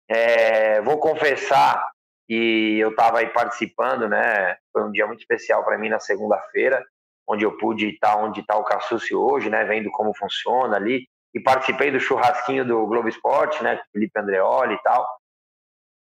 [0.09, 1.91] É, vou confessar
[2.29, 4.57] e eu estava aí participando, né?
[4.71, 6.85] Foi um dia muito especial para mim na segunda-feira,
[7.27, 9.63] onde eu pude estar onde está o Cassucci hoje, né?
[9.65, 11.07] Vendo como funciona ali.
[11.33, 13.79] E participei do churrasquinho do Globo Esporte, né?
[13.91, 15.07] Felipe Andreoli e tal.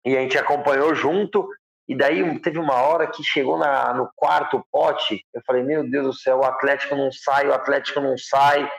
[0.04, 1.48] E a gente acompanhou junto.
[1.88, 5.24] E daí teve uma hora que chegou na, no quarto pote.
[5.34, 8.70] Eu falei, meu Deus do céu, o Atlético não sai, o Atlético não sai.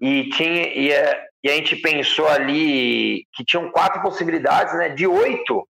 [0.00, 4.88] E, tinha, e, é, e a gente pensou ali que tinham quatro possibilidades, né?
[4.90, 5.66] De oito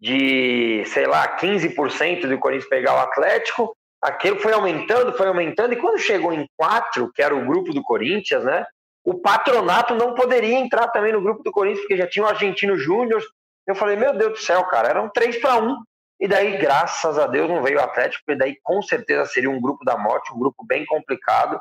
[0.00, 3.76] de, sei lá, 15% do Corinthians pegar o Atlético.
[4.00, 7.82] Aquilo foi aumentando, foi aumentando, e quando chegou em quatro, que era o grupo do
[7.82, 8.64] Corinthians, né?
[9.04, 12.76] O patronato não poderia entrar também no grupo do Corinthians, porque já tinha o Argentino
[12.76, 13.22] Júnior.
[13.66, 15.76] Eu falei, meu Deus do céu, cara, eram três para um.
[16.20, 19.60] E daí, graças a Deus, não veio o Atlético, porque daí com certeza seria um
[19.60, 21.60] grupo da morte, um grupo bem complicado.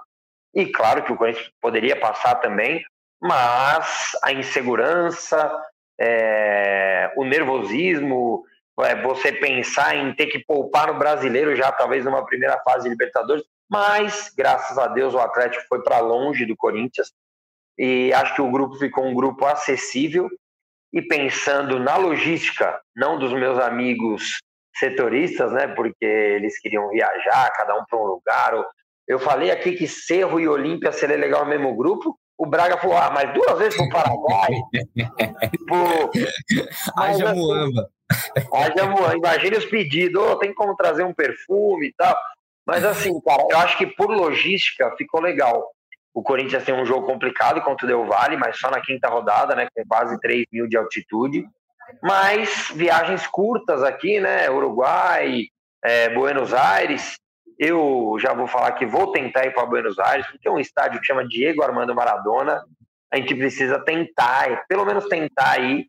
[0.54, 2.84] E claro que o Corinthians poderia passar também,
[3.26, 5.52] mas a insegurança,
[6.00, 8.44] é, o nervosismo,
[8.82, 12.90] é, você pensar em ter que poupar no brasileiro já, talvez numa primeira fase de
[12.90, 17.12] Libertadores, mas graças a Deus o Atlético foi para longe do Corinthians
[17.78, 20.30] e acho que o grupo ficou um grupo acessível.
[20.94, 24.40] E pensando na logística, não dos meus amigos
[24.78, 28.54] setoristas, né, porque eles queriam viajar, cada um para um lugar.
[29.06, 32.98] Eu falei aqui que Cerro e Olímpia seria legal no mesmo grupo o Braga falou,
[32.98, 34.52] ah, mas duas vezes pro Paraguai.
[35.52, 35.76] tipo,
[36.98, 37.90] Haja assim, muamba.
[38.54, 39.16] Haja muamba.
[39.16, 42.18] Imagina os pedidos, oh, tem como trazer um perfume e tal.
[42.66, 45.72] Mas assim, cara, eu acho que por logística ficou legal.
[46.14, 49.56] O Corinthians tem um jogo complicado contra o Del Valle, mas só na quinta rodada,
[49.56, 49.68] né?
[49.76, 51.46] Com quase 3 mil de altitude.
[52.02, 54.50] Mas viagens curtas aqui, né?
[54.50, 55.44] Uruguai,
[55.84, 57.16] é, Buenos Aires.
[57.58, 61.00] Eu já vou falar que vou tentar ir para Buenos Aires, porque é um estádio
[61.00, 62.64] que chama Diego Armando Maradona.
[63.12, 65.88] A gente precisa tentar, pelo menos tentar ir.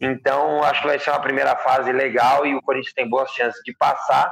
[0.00, 3.60] Então, acho que vai ser uma primeira fase legal e o Corinthians tem boas chances
[3.64, 4.30] de passar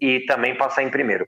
[0.00, 1.26] e também passar em primeiro.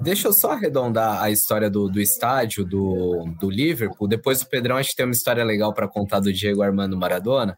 [0.00, 4.08] Deixa eu só arredondar a história do, do estádio do, do Liverpool.
[4.08, 7.56] Depois do Pedrão, a gente tem uma história legal para contar do Diego Armando Maradona.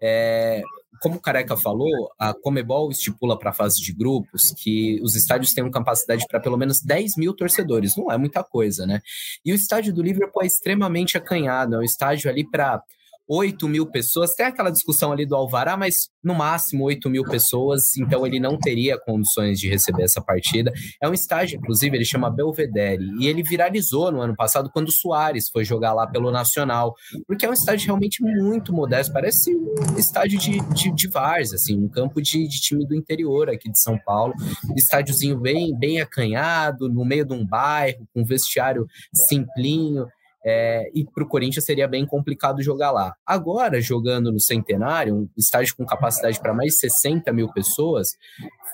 [0.00, 0.62] É,
[1.00, 5.52] como o Careca falou, a Comebol estipula para a fase de grupos que os estádios
[5.52, 7.96] tenham capacidade para pelo menos 10 mil torcedores.
[7.96, 9.00] Não é muita coisa, né?
[9.44, 12.82] E o estádio do Liverpool é extremamente acanhado, é um estádio ali para
[13.28, 14.34] 8 mil pessoas.
[14.34, 18.58] Tem aquela discussão ali do Alvará, mas no máximo 8 mil pessoas, então ele não
[18.58, 20.72] teria condições de receber essa partida.
[21.00, 24.92] É um estádio, inclusive, ele chama Belvedere, e ele viralizou no ano passado quando o
[24.92, 26.94] Soares foi jogar lá pelo Nacional,
[27.26, 31.78] porque é um estádio realmente muito modesto, parece um estádio de, de, de Vars, assim,
[31.78, 34.34] um campo de, de time do interior aqui de São Paulo,
[34.76, 40.06] estádiozinho bem, bem acanhado, no meio de um bairro, com vestiário simplinho,
[40.44, 43.14] é, e para o Corinthians seria bem complicado jogar lá.
[43.26, 48.10] Agora, jogando no Centenário, um estádio com capacidade para mais de 60 mil pessoas,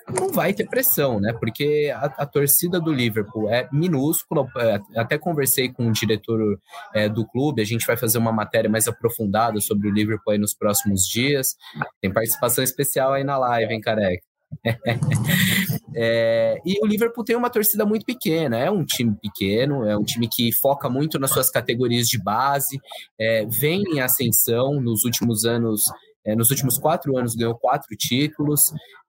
[0.09, 1.33] não vai ter pressão, né?
[1.33, 4.46] Porque a, a torcida do Liverpool é minúscula.
[4.57, 6.59] É, até conversei com o diretor
[6.94, 10.38] é, do clube, a gente vai fazer uma matéria mais aprofundada sobre o Liverpool aí
[10.38, 11.57] nos próximos dias.
[12.00, 14.28] Tem participação especial aí na live, hein, careca?
[15.94, 20.04] é, e o Liverpool tem uma torcida muito pequena, é um time pequeno, é um
[20.04, 22.78] time que foca muito nas suas categorias de base,
[23.18, 25.82] é, vem em ascensão nos últimos anos.
[26.26, 28.61] É, nos últimos quatro anos ganhou quatro títulos,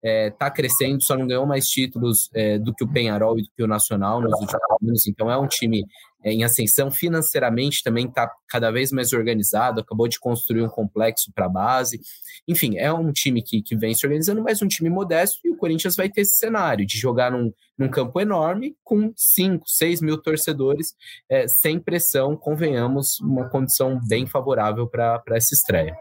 [0.01, 3.49] está é, crescendo, só não ganhou mais títulos é, do que o Penharol e do
[3.57, 5.07] que o Nacional nos últimos anos.
[5.07, 5.83] Então é um time
[6.23, 11.45] em ascensão financeiramente também está cada vez mais organizado, acabou de construir um complexo para
[11.45, 11.99] a base.
[12.47, 15.57] Enfim, é um time que, que vem se organizando, mas um time modesto, e o
[15.57, 20.17] Corinthians vai ter esse cenário de jogar num, num campo enorme com 5, 6 mil
[20.17, 20.93] torcedores,
[21.29, 25.95] é, sem pressão, convenhamos, uma condição bem favorável para essa estreia.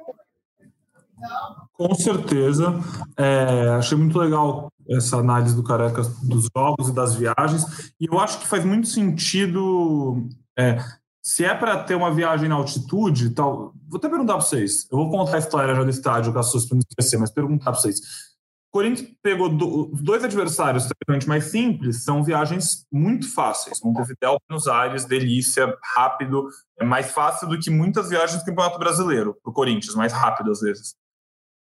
[1.73, 2.75] Com certeza.
[3.17, 7.93] É, achei muito legal essa análise do Careca dos jogos e das viagens.
[8.01, 10.27] E eu acho que faz muito sentido.
[10.59, 10.79] É,
[11.23, 13.73] se é para ter uma viagem na altitude, tal.
[13.89, 14.87] Vou até perguntar para vocês.
[14.91, 17.81] Eu vou contar a história já do estádio, Cassus, para não esquecer, mas perguntar para
[17.81, 18.01] vocês.
[18.71, 23.81] Corinthians pegou do, dois adversários teoricamente mais simples, são viagens muito fáceis.
[23.83, 29.35] Montevideo, Buenos Aires, delícia, rápido, é mais fácil do que muitas viagens do Campeonato Brasileiro,
[29.43, 30.95] para o Corinthians, mais rápido às vezes.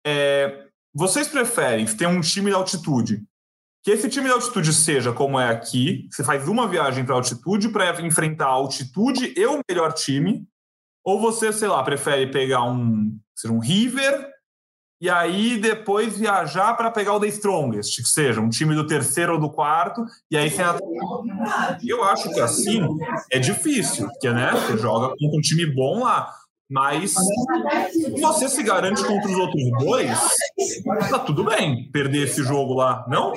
[0.07, 3.23] É, vocês preferem ter um time de altitude?
[3.83, 7.69] Que esse time de altitude seja como é aqui, você faz uma viagem para altitude
[7.71, 10.47] para enfrentar a altitude e o melhor time,
[11.05, 14.33] ou você, sei lá, prefere pegar um, seja um River
[15.03, 19.33] e aí depois viajar para pegar o The Strongest, que seja um time do terceiro
[19.33, 20.63] ou do quarto, e aí você.
[21.83, 22.87] E eu acho que assim
[23.29, 26.33] é difícil, porque né, você joga contra um time bom lá.
[26.73, 30.19] Mas se você se garante contra os outros dois,
[31.11, 33.35] tá tudo bem perder esse jogo lá, não?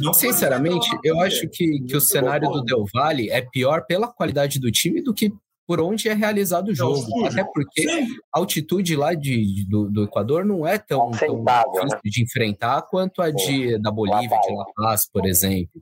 [0.00, 4.60] não Sinceramente, eu acho que, que o cenário do Del Valle é pior pela qualidade
[4.60, 5.32] do time do que
[5.66, 7.26] por onde é realizado o jogo.
[7.26, 8.06] Até porque Sim.
[8.34, 12.00] a altitude lá de, do, do Equador não é tão, tão difícil né?
[12.04, 15.80] de enfrentar quanto a de, da Bolívia, de La Paz, por exemplo.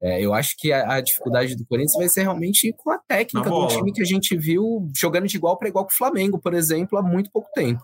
[0.00, 3.50] É, eu acho que a, a, dificuldade do Corinthians vai ser realmente com a técnica
[3.50, 6.54] do time que a gente viu jogando de igual para igual com o Flamengo, por
[6.54, 7.82] exemplo, há muito pouco tempo.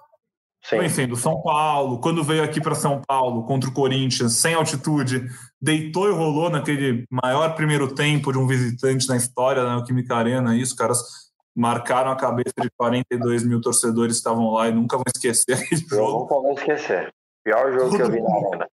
[0.65, 1.07] Sim.
[1.07, 5.29] do São Paulo, quando veio aqui para São Paulo contra o Corinthians, sem altitude,
[5.61, 10.17] deitou e rolou naquele maior primeiro tempo de um visitante na história da né, Química
[10.17, 10.57] Arena.
[10.57, 11.03] Isso, caras
[11.55, 15.83] marcaram a cabeça de 42 mil torcedores que estavam lá e nunca vão esquecer aquele
[15.87, 16.21] jogo.
[16.21, 17.13] Nunca vou esquecer.
[17.45, 18.69] Pior jogo Todo que eu vi na arena.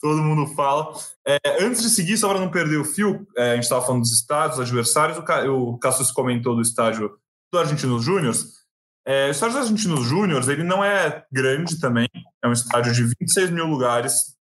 [0.00, 0.92] Todo mundo fala.
[1.26, 4.02] É, antes de seguir, só para não perder o fio, é, a gente estava falando
[4.02, 7.18] dos estádios, adversários, o, o Cassius comentou do estádio
[7.52, 8.34] do Argentinos Júnior.
[9.06, 12.08] É, o estádio do Argentinos Júnior, ele não é grande também,
[12.42, 14.36] é um estádio de 26 mil lugares.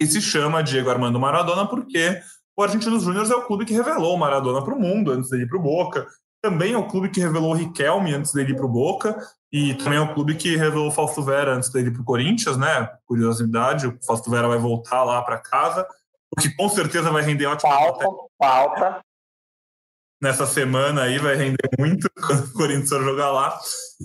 [0.00, 2.20] E se chama Diego Armando Maradona porque
[2.56, 5.44] o Argentinos Júnior é o clube que revelou o Maradona para o mundo antes dele
[5.44, 6.06] ir para o Boca.
[6.42, 9.16] Também é o clube que revelou o Riquelme antes dele ir para o Boca,
[9.52, 12.04] e também é o clube que revelou o Fausto Vera antes dele ir para o
[12.04, 12.88] Corinthians, né?
[13.04, 15.86] Curiosidade, o Fausto Vera vai voltar lá para casa,
[16.30, 17.70] o que com certeza vai render ótimo.
[17.70, 18.06] Falta,
[18.38, 19.00] falta.
[20.22, 23.58] Nessa semana aí vai render muito quando o Corinthians for jogar lá.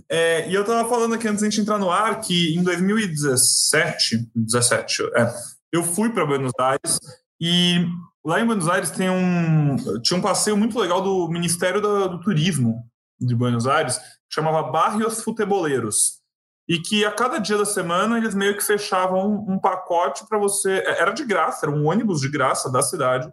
[0.10, 2.64] É, e eu estava falando aqui antes de a gente entrar no ar que em
[2.64, 5.34] 2017, 17, é,
[5.72, 7.00] eu fui para Buenos Aires
[7.40, 7.88] e
[8.28, 12.20] Lá em Buenos Aires tem um, tinha um passeio muito legal do Ministério do, do
[12.20, 12.84] Turismo
[13.18, 13.98] de Buenos Aires,
[14.30, 16.22] chamava Barrios Futeboleiros.
[16.68, 20.80] E que a cada dia da semana eles meio que fechavam um, pacote para você.
[20.80, 23.32] É, era de graça, era um ônibus de graça da cidade.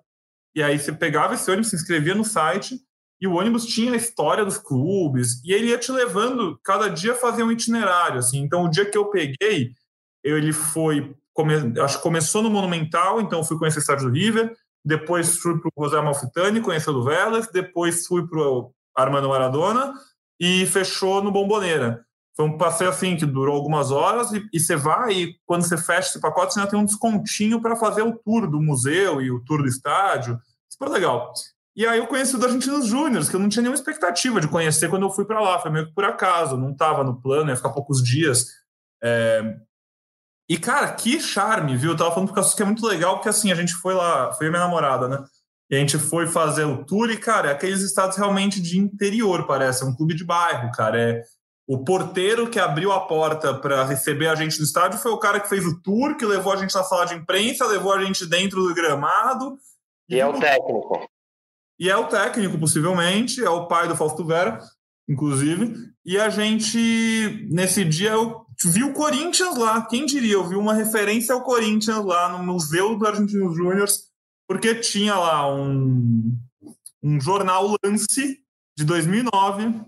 [0.55, 2.81] E aí você pegava esse ônibus, se inscrevia no site,
[3.21, 7.15] e o ônibus tinha a história dos clubes, e ele ia te levando, cada dia
[7.15, 8.19] fazer um itinerário.
[8.19, 8.39] Assim.
[8.39, 9.73] Então, o dia que eu peguei,
[10.23, 11.15] ele foi.
[11.33, 14.55] Come, acho que começou no Monumental, então fui conhecer o estádio do River
[14.85, 19.95] depois fui para o José Malfitani, conheceu do Vélez, depois fui para o Armando Maradona
[20.39, 22.05] e fechou no Bomboneira.
[22.37, 25.77] Foi um passeio assim que durou algumas horas e, e você vai e quando você
[25.77, 29.31] fecha esse pacote você ainda tem um descontinho para fazer o tour do museu e
[29.31, 30.39] o tour do estádio.
[30.69, 31.33] Super legal.
[31.77, 34.49] E aí eu conheci o do Argentinos Júnior, que eu não tinha nenhuma expectativa de
[34.49, 35.59] conhecer quando eu fui para lá.
[35.61, 38.47] Foi meio que por acaso, não estava no plano, ia ficar poucos dias.
[39.03, 39.57] É,
[40.49, 41.93] e, cara, que charme, viu?
[41.93, 44.51] Eu tava falando Cassus que é muito legal, porque assim, a gente foi lá, foi
[44.51, 45.25] minha namorada, né?
[45.71, 49.47] E a gente foi fazer o tour e, cara, é aqueles estados realmente de interior,
[49.47, 49.83] parece.
[49.83, 51.01] É um clube de bairro, cara.
[51.01, 51.23] É
[51.67, 55.41] o porteiro que abriu a porta para receber a gente no estádio foi o cara
[55.41, 58.27] que fez o tour, que levou a gente na sala de imprensa, levou a gente
[58.27, 59.57] dentro do gramado.
[60.09, 61.09] E, e é o técnico.
[61.79, 64.59] E é o técnico, possivelmente, é o pai do Fausto Vera,
[65.09, 65.75] inclusive.
[66.05, 70.35] E a gente, nesse dia, eu vi o Corinthians lá, quem diria?
[70.35, 73.89] Eu vi uma referência ao Corinthians lá no Museu do Argentinos Júnior,
[74.55, 76.33] porque tinha lá um,
[77.03, 78.39] um jornal Lance
[78.79, 79.81] de 2009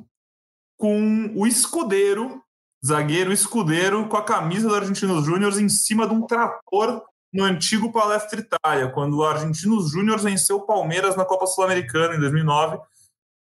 [0.76, 2.42] com o escudeiro,
[2.85, 7.00] zagueiro escudeiro, com a camisa do Argentinos Júnior em cima de um trator
[7.33, 12.18] no antigo Palestra Itália, quando o Argentinos Júnior venceu o Palmeiras na Copa Sul-Americana em
[12.18, 12.81] 2009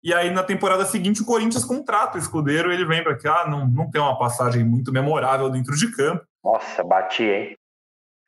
[0.03, 3.65] e aí, na temporada seguinte, o Corinthians contrata o escudeiro, ele vem para cá, não,
[3.65, 6.25] não tem uma passagem muito memorável dentro de campo.
[6.43, 7.57] Nossa, bati, hein?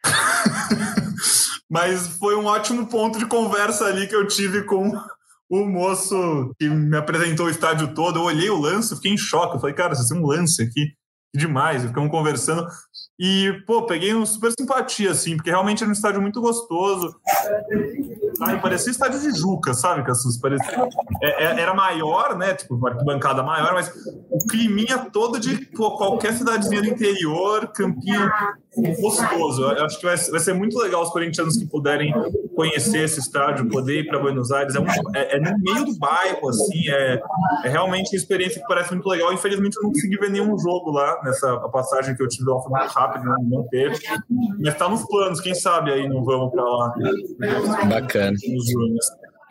[1.75, 4.93] Mas foi um ótimo ponto de conversa ali que eu tive com
[5.49, 8.17] o moço que me apresentou o estádio todo.
[8.17, 9.57] Eu olhei o lance, fiquei em choque.
[9.57, 10.93] Eu falei, cara, você tem um lance aqui,
[11.35, 11.83] demais.
[11.83, 12.65] E ficamos conversando.
[13.19, 17.13] E, pô, peguei um super simpatia, assim, porque realmente era um estádio muito gostoso.
[18.41, 20.37] Ai, parecia estádio de Juca, sabe, Cassus?
[20.37, 20.87] Parecia,
[21.21, 22.53] é, é, era maior, né?
[22.53, 23.91] Tipo, uma bancada maior, mas
[24.29, 28.29] o climinha todo de pô, qualquer cidadezinha do interior, campinho
[28.81, 29.63] gostoso.
[29.63, 32.13] Eu acho que vai, vai, ser muito legal os corintianos que puderem
[32.55, 34.75] conhecer esse estádio, poder ir para Buenos Aires.
[34.75, 37.21] É, um, é, é, no meio do bairro, assim, é,
[37.63, 39.33] é, realmente uma experiência que parece muito legal.
[39.33, 42.71] Infelizmente, eu não consegui ver nenhum jogo lá nessa passagem que eu tive lá foi
[42.71, 43.97] muito rápido, não, não teve.
[44.59, 46.93] Mas está nos planos, quem sabe aí não vamos para lá.
[47.89, 48.35] Bacana.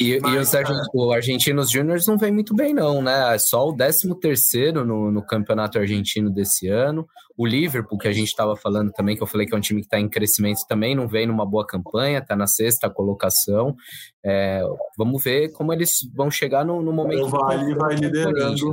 [0.00, 3.34] E, Mas, e os o Argentinos Júniors não vem muito bem, não, né?
[3.34, 7.06] É só o 13 terceiro no, no campeonato argentino desse ano.
[7.36, 9.80] O Liverpool, que a gente estava falando também, que eu falei que é um time
[9.80, 13.76] que está em crescimento, também não vem numa boa campanha, está na sexta colocação.
[14.24, 14.62] É,
[14.98, 17.26] vamos ver como eles vão chegar no, no momento.
[17.26, 18.72] O Vale vai liderando.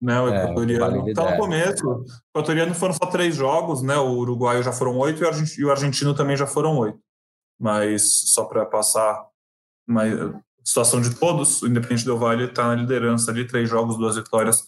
[0.00, 1.86] Né, o é, equatoriano está no começo.
[1.86, 3.96] O equatoriano foram só três jogos, né?
[3.98, 6.98] O uruguaio já foram oito e o argentino também já foram oito.
[7.58, 9.28] Mas só para passar
[9.90, 10.14] mas
[10.64, 14.64] situação de todos, o Independente Del Valle está na liderança de três jogos, duas vitórias,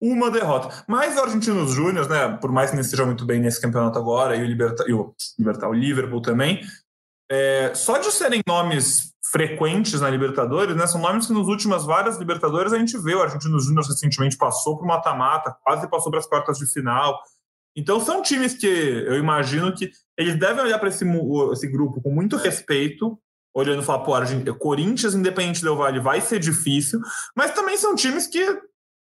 [0.00, 0.84] uma derrota.
[0.86, 4.36] Mas o Argentinos Júnior, né, por mais que não esteja muito bem nesse campeonato agora,
[4.36, 6.60] e o, Liberta, e o, Libertar, o Liverpool também,
[7.30, 12.16] é, só de serem nomes frequentes na Libertadores, né, são nomes que nas últimas várias
[12.16, 13.14] Libertadores a gente vê.
[13.14, 17.20] O Argentinos Júnior recentemente passou para o mata-mata, quase passou para as quartas de final.
[17.76, 21.04] Então são times que eu imagino que eles devem olhar para esse,
[21.52, 23.18] esse grupo com muito respeito
[23.58, 24.12] olhando e falar, pô,
[24.58, 27.00] Corinthians, Independente Del Vale vai ser difícil,
[27.34, 28.60] mas também são times que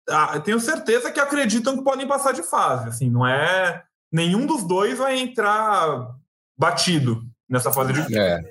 [0.09, 2.89] ah, tenho certeza que acreditam que podem passar de fase.
[2.89, 3.83] Assim, não é.
[4.11, 6.15] Nenhum dos dois vai entrar
[6.57, 8.17] batido nessa fase de.
[8.17, 8.41] É.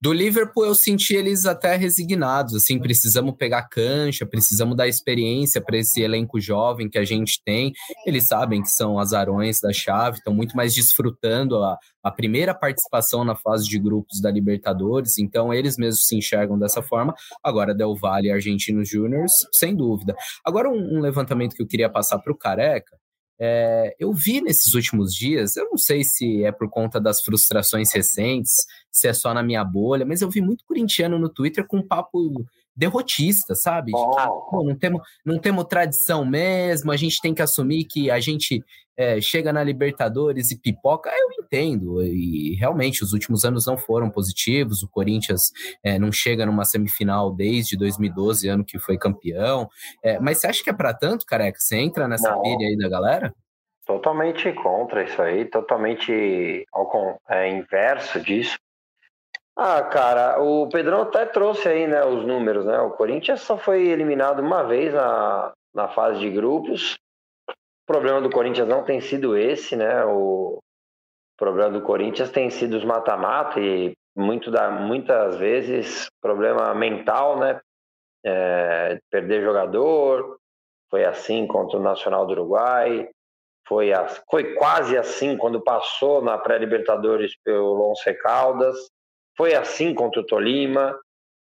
[0.00, 5.76] Do Liverpool eu senti eles até resignados, assim, precisamos pegar cancha, precisamos dar experiência para
[5.76, 7.72] esse elenco jovem que a gente tem.
[8.06, 13.24] Eles sabem que são azarões da chave, estão muito mais desfrutando a, a primeira participação
[13.24, 17.12] na fase de grupos da Libertadores, então eles mesmos se enxergam dessa forma.
[17.42, 20.14] Agora, Del Valle e Argentinos Júniors, sem dúvida.
[20.44, 22.96] Agora, um, um levantamento que eu queria passar para o Careca,
[23.40, 27.92] é, eu vi nesses últimos dias, eu não sei se é por conta das frustrações
[27.92, 31.78] recentes, se é só na minha bolha, mas eu vi muito corintiano no Twitter com
[31.78, 32.44] um papo
[32.78, 33.90] derrotista, sabe?
[33.90, 38.64] Pô, não, temos, não temos tradição mesmo, a gente tem que assumir que a gente
[38.96, 41.10] é, chega na Libertadores e pipoca.
[41.10, 45.50] Eu entendo, e realmente os últimos anos não foram positivos, o Corinthians
[45.82, 49.68] é, não chega numa semifinal desde 2012, ano que foi campeão.
[50.02, 51.58] É, mas você acha que é para tanto, careca?
[51.58, 52.42] Você entra nessa não.
[52.42, 53.34] pilha aí da galera?
[53.84, 58.56] Totalmente contra isso aí, totalmente ao é, inverso disso.
[59.60, 62.78] Ah, cara, o Pedrão até trouxe aí, né, os números, né?
[62.78, 66.94] O Corinthians só foi eliminado uma vez na, na fase de grupos.
[67.48, 70.04] O problema do Corinthians não tem sido esse, né?
[70.04, 70.60] O
[71.36, 77.60] problema do Corinthians tem sido os mata-mata e muito da, muitas vezes problema mental, né?
[78.24, 80.38] É, perder jogador,
[80.88, 83.08] foi assim contra o Nacional do Uruguai,
[83.66, 88.76] foi, a, foi quase assim quando passou na pré-Libertadores pelo Once Caldas.
[89.38, 90.98] Foi assim contra o Tolima.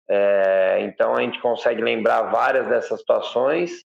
[0.09, 3.85] É, então a gente consegue lembrar várias dessas situações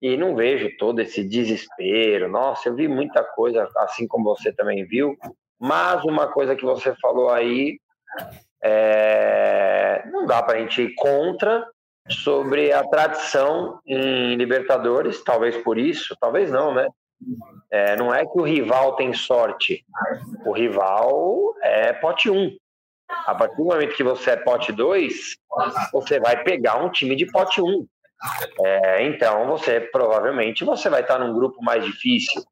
[0.00, 2.28] e não vejo todo esse desespero.
[2.28, 5.14] Nossa, eu vi muita coisa, assim como você também viu.
[5.60, 7.78] Mas uma coisa que você falou aí,
[8.62, 11.66] é, não dá para a gente ir contra
[12.08, 16.88] sobre a tradição em Libertadores, talvez por isso, talvez não, né?
[17.70, 19.84] É, não é que o rival tem sorte,
[20.46, 22.56] o rival é pote 1.
[23.08, 25.36] A partir do momento que você é pote 2,
[25.92, 27.64] você vai pegar um time de pote 1.
[27.64, 27.86] Um.
[28.64, 32.42] É, então, você provavelmente você vai estar num grupo mais difícil.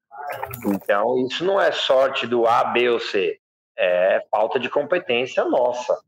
[0.66, 3.38] Então, isso não é sorte do A, B ou C.
[3.78, 5.98] É falta de competência nossa.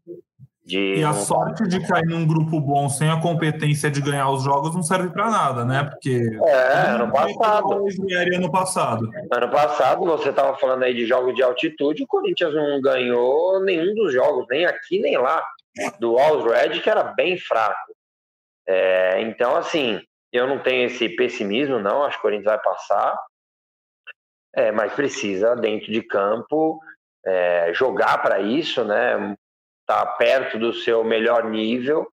[0.70, 4.74] E a sorte de cair num grupo bom sem a competência de ganhar os jogos
[4.74, 5.84] não serve para nada, né?
[5.84, 6.20] Porque.
[6.44, 7.86] É, ano passado.
[8.34, 9.10] Ano passado.
[9.32, 13.94] Ano passado, você estava falando aí de jogos de altitude, o Corinthians não ganhou nenhum
[13.94, 15.42] dos jogos, nem aqui nem lá,
[15.98, 17.94] do Alls Red, que era bem fraco.
[18.66, 22.04] É, então, assim, eu não tenho esse pessimismo, não.
[22.04, 23.18] Acho que o Corinthians vai passar.
[24.54, 26.78] É, mas precisa, dentro de campo,
[27.24, 29.34] é, jogar para isso, né?
[29.88, 32.06] Tá perto do seu melhor nível,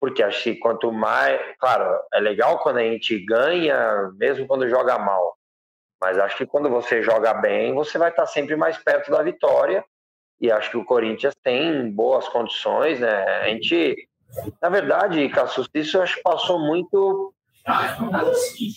[0.00, 1.38] porque acho que quanto mais.
[1.60, 5.36] Claro, é legal quando a gente ganha, mesmo quando joga mal.
[6.00, 9.84] Mas acho que quando você joga bem, você vai estar sempre mais perto da vitória.
[10.40, 13.42] E acho que o Corinthians tem boas condições, né?
[13.42, 14.08] A gente,
[14.60, 17.32] na verdade, Cassus, isso acho que passou muito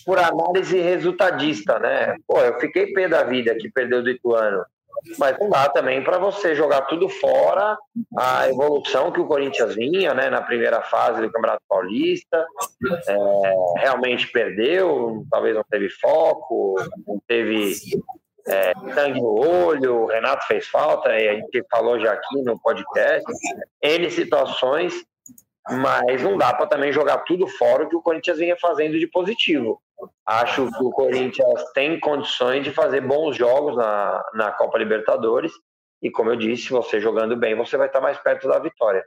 [0.04, 2.16] por análise resultadista, né?
[2.28, 4.64] Pô, eu fiquei pé da vida que perdeu do Ituano.
[5.18, 7.76] Mas não dá também para você jogar tudo fora
[8.16, 12.46] a evolução que o Corinthians vinha né, na primeira fase do Campeonato Paulista.
[13.08, 16.76] É, realmente perdeu, talvez não teve foco,
[17.06, 17.76] não teve
[18.48, 22.58] é, sangue no olho, o Renato fez falta, e a gente falou já aqui no
[22.60, 23.24] podcast,
[23.82, 24.94] N situações,
[25.70, 29.06] mas não dá para também jogar tudo fora o que o Corinthians vinha fazendo de
[29.06, 29.80] positivo.
[30.24, 35.52] Acho que o Corinthians tem condições de fazer bons jogos na, na Copa Libertadores,
[36.02, 39.02] e como eu disse, você jogando bem, você vai estar mais perto da vitória.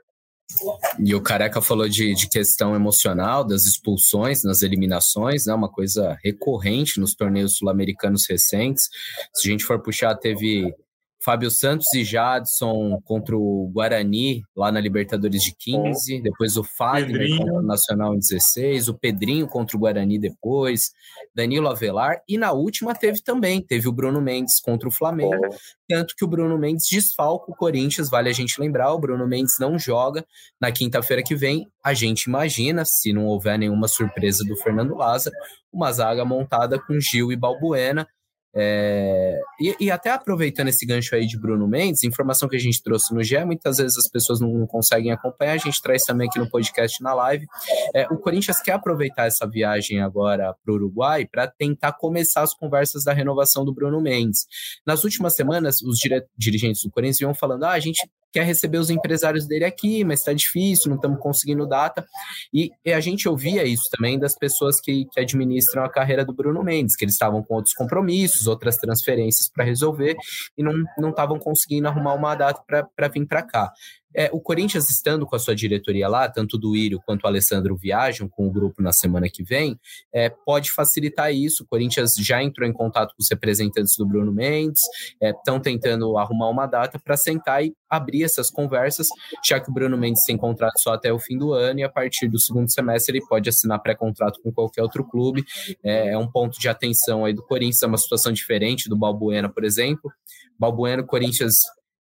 [0.98, 5.54] E o Careca falou de, de questão emocional, das expulsões nas eliminações, né?
[5.54, 8.88] Uma coisa recorrente nos torneios sul-americanos recentes.
[9.32, 10.74] Se a gente for puxar, teve
[11.22, 17.18] Fábio Santos e Jadson contra o Guarani, lá na Libertadores de 15, depois o Fagner
[17.18, 17.38] Pedrinho.
[17.38, 20.92] contra o Nacional em 16, o Pedrinho contra o Guarani depois,
[21.34, 25.46] Danilo Avelar, e na última teve também, teve o Bruno Mendes contra o Flamengo,
[25.86, 29.56] tanto que o Bruno Mendes desfalca o Corinthians, vale a gente lembrar, o Bruno Mendes
[29.60, 30.24] não joga
[30.58, 35.36] na quinta-feira que vem, a gente imagina, se não houver nenhuma surpresa do Fernando Lázaro,
[35.70, 38.08] uma zaga montada com Gil e Balbuena,
[38.54, 42.82] é, e, e, até aproveitando esse gancho aí de Bruno Mendes, informação que a gente
[42.82, 46.38] trouxe no GE, muitas vezes as pessoas não, conseguem acompanhar, a gente traz também aqui
[46.38, 47.46] no podcast na live.
[47.94, 52.52] É, o Corinthians quer aproveitar essa viagem agora para o Uruguai para tentar começar as
[52.52, 54.46] conversas da renovação do Bruno Mendes.
[54.84, 55.98] Nas últimas semanas, os
[56.36, 60.20] dirigentes do Corinthians iam falando: ah, a gente quer receber os empresários dele aqui, mas
[60.20, 62.04] está difícil, não estamos conseguindo data.
[62.52, 66.34] E, e, a gente ouvia isso também das pessoas que, que administram a carreira do
[66.34, 70.16] Bruno Mendes, que eles estavam com outros compromissos, outras transferências para resolver
[70.56, 73.72] e não estavam conseguindo arrumar uma data para vir para cá.
[74.14, 77.76] É, o Corinthians estando com a sua diretoria lá, tanto do Írio quanto o Alessandro
[77.76, 79.78] viajam com o grupo na semana que vem,
[80.12, 81.62] é, pode facilitar isso.
[81.62, 84.82] O Corinthians já entrou em contato com os representantes do Bruno Mendes,
[85.20, 89.08] estão é, tentando arrumar uma data para sentar e abrir essas conversas,
[89.44, 91.88] já que o Bruno Mendes tem contrato só até o fim do ano e a
[91.88, 95.44] partir do segundo semestre ele pode assinar pré-contrato com qualquer outro clube.
[95.82, 99.48] É, é, um ponto de atenção aí do Corinthians, é uma situação diferente do Balbuena,
[99.48, 100.10] por exemplo.
[100.58, 101.56] Balbuena, o Corinthians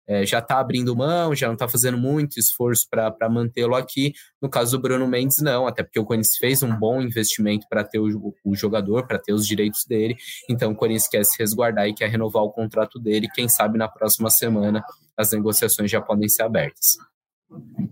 [0.08, 4.14] é, já está abrindo mão, já não está fazendo muito esforço para mantê-lo aqui.
[4.40, 7.84] No caso do Bruno Mendes, não, até porque o Corinthians fez um bom investimento para
[7.84, 10.16] ter o, o jogador, para ter os direitos dele.
[10.48, 13.28] Então o Corinthians quer se resguardar e quer renovar o contrato dele.
[13.34, 14.82] Quem sabe na próxima semana
[15.16, 16.96] as negociações já podem ser abertas.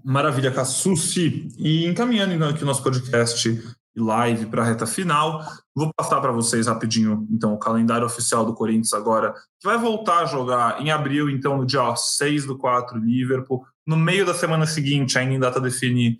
[0.02, 1.48] Maravilha, Cassucci.
[1.58, 5.42] E encaminhando então aqui o nosso podcast e live para a reta final.
[5.74, 10.20] Vou passar para vocês rapidinho, então, o calendário oficial do Corinthians agora, que vai voltar
[10.20, 13.64] a jogar em abril, então, no dia 6 do 4, Liverpool.
[13.86, 16.18] No meio da semana seguinte, ainda em data definir,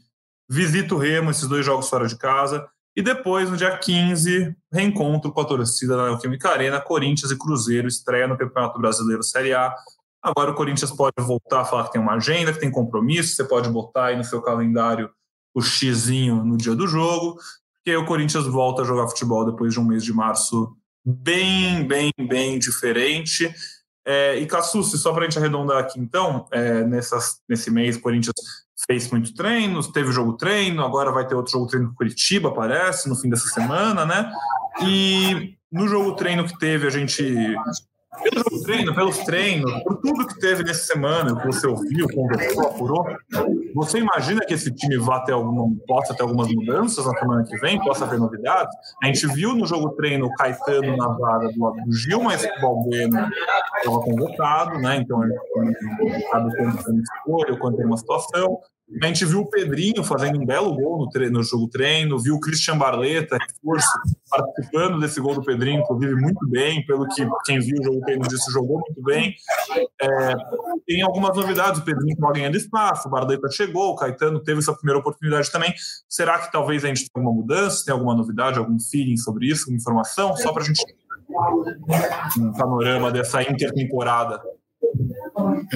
[0.49, 2.66] visita o Remo, esses dois jogos fora de casa.
[2.97, 7.87] E depois, no dia 15, reencontro com a torcida na Neoquímica Arena, Corinthians e Cruzeiro,
[7.87, 9.74] estreia no Campeonato Brasileiro Série A.
[10.22, 13.45] Agora o Corinthians pode voltar a falar que tem uma agenda, que tem compromisso, você
[13.45, 15.11] pode botar aí no seu calendário
[15.55, 17.39] o xizinho no dia do jogo
[17.87, 21.87] que aí o Corinthians volta a jogar futebol depois de um mês de março bem,
[21.87, 23.49] bem, bem diferente.
[24.05, 28.01] É, e Cassucci, só para a gente arredondar aqui então, é, nessas, nesse mês o
[28.01, 28.34] Corinthians
[28.89, 33.09] fez muito treino, teve jogo treino, agora vai ter outro jogo treino com Curitiba, parece,
[33.09, 34.32] no fim dessa semana, né?
[34.82, 37.22] E no jogo treino que teve, a gente
[38.23, 43.07] pelo treino, pelos treinos, por tudo que teve nessa semana, que você ouviu, conversou, apurou,
[43.75, 47.57] você imagina que esse time vá ter alguma, possa ter algumas mudanças na semana que
[47.59, 48.75] vem, possa ter novidades?
[49.03, 52.45] A gente viu no jogo treino o Caetano na vaga do lado do Gil, mas
[52.45, 53.31] o Balbuena
[53.77, 54.97] estava convocado, né?
[54.97, 55.35] Então ele
[56.31, 58.59] sabe quando tem escolha, quando tem uma situação.
[59.03, 62.37] A gente viu o Pedrinho fazendo um belo gol no, treino, no jogo treino, viu
[62.37, 63.89] o Christian Barleta, reforço,
[64.30, 68.22] participando desse gol do Pedrinho, inclusive muito bem, pelo que quem viu o jogo treino
[68.28, 69.34] disse, jogou muito bem.
[70.01, 70.34] É,
[70.87, 74.72] tem algumas novidades, o Pedrinho está ganhando espaço, o Barleta chegou, o Caetano teve essa
[74.72, 75.74] primeira oportunidade também.
[76.09, 79.62] Será que talvez a gente tenha alguma mudança, tem alguma novidade, algum feeling sobre isso,
[79.62, 80.37] alguma informação?
[80.37, 80.80] Só para a gente
[82.39, 84.41] um panorama dessa intertemporada.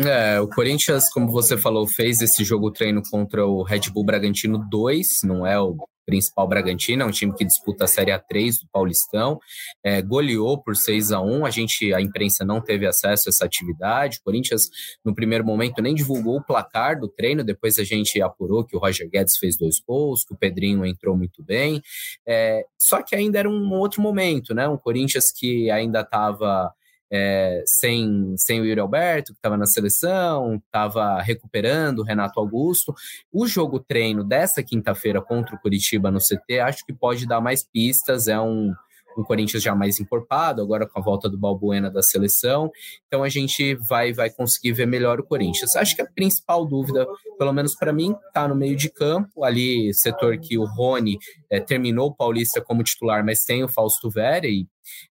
[0.05, 4.65] É, o Corinthians, como você falou, fez esse jogo treino contra o Red Bull Bragantino
[4.71, 8.69] 2, não é o principal Bragantino, é um time que disputa a Série A3 do
[8.73, 9.39] Paulistão,
[9.85, 13.45] é, goleou por 6 a 1 a gente, a imprensa não teve acesso a essa
[13.45, 14.69] atividade, o Corinthians
[15.05, 18.81] no primeiro momento nem divulgou o placar do treino, depois a gente apurou que o
[18.81, 21.81] Roger Guedes fez dois gols, que o Pedrinho entrou muito bem,
[22.27, 26.73] é, só que ainda era um outro momento, né, um Corinthians que ainda estava
[27.11, 32.95] é, sem, sem o Yuri Alberto, que estava na seleção, estava recuperando o Renato Augusto.
[33.33, 37.65] O jogo treino dessa quinta-feira contra o Curitiba no CT, acho que pode dar mais
[37.65, 38.29] pistas.
[38.29, 38.73] É um,
[39.17, 42.71] um Corinthians já mais encorpado, agora com a volta do Balbuena da seleção.
[43.07, 45.77] Então a gente vai, vai conseguir ver melhor o Corinthians.
[45.77, 47.07] Acho que a principal dúvida,
[47.39, 51.19] pelo menos para mim, está no meio de campo, ali, setor que o Rony
[51.51, 54.67] é, terminou o Paulista como titular, mas tem o Fausto Vera, e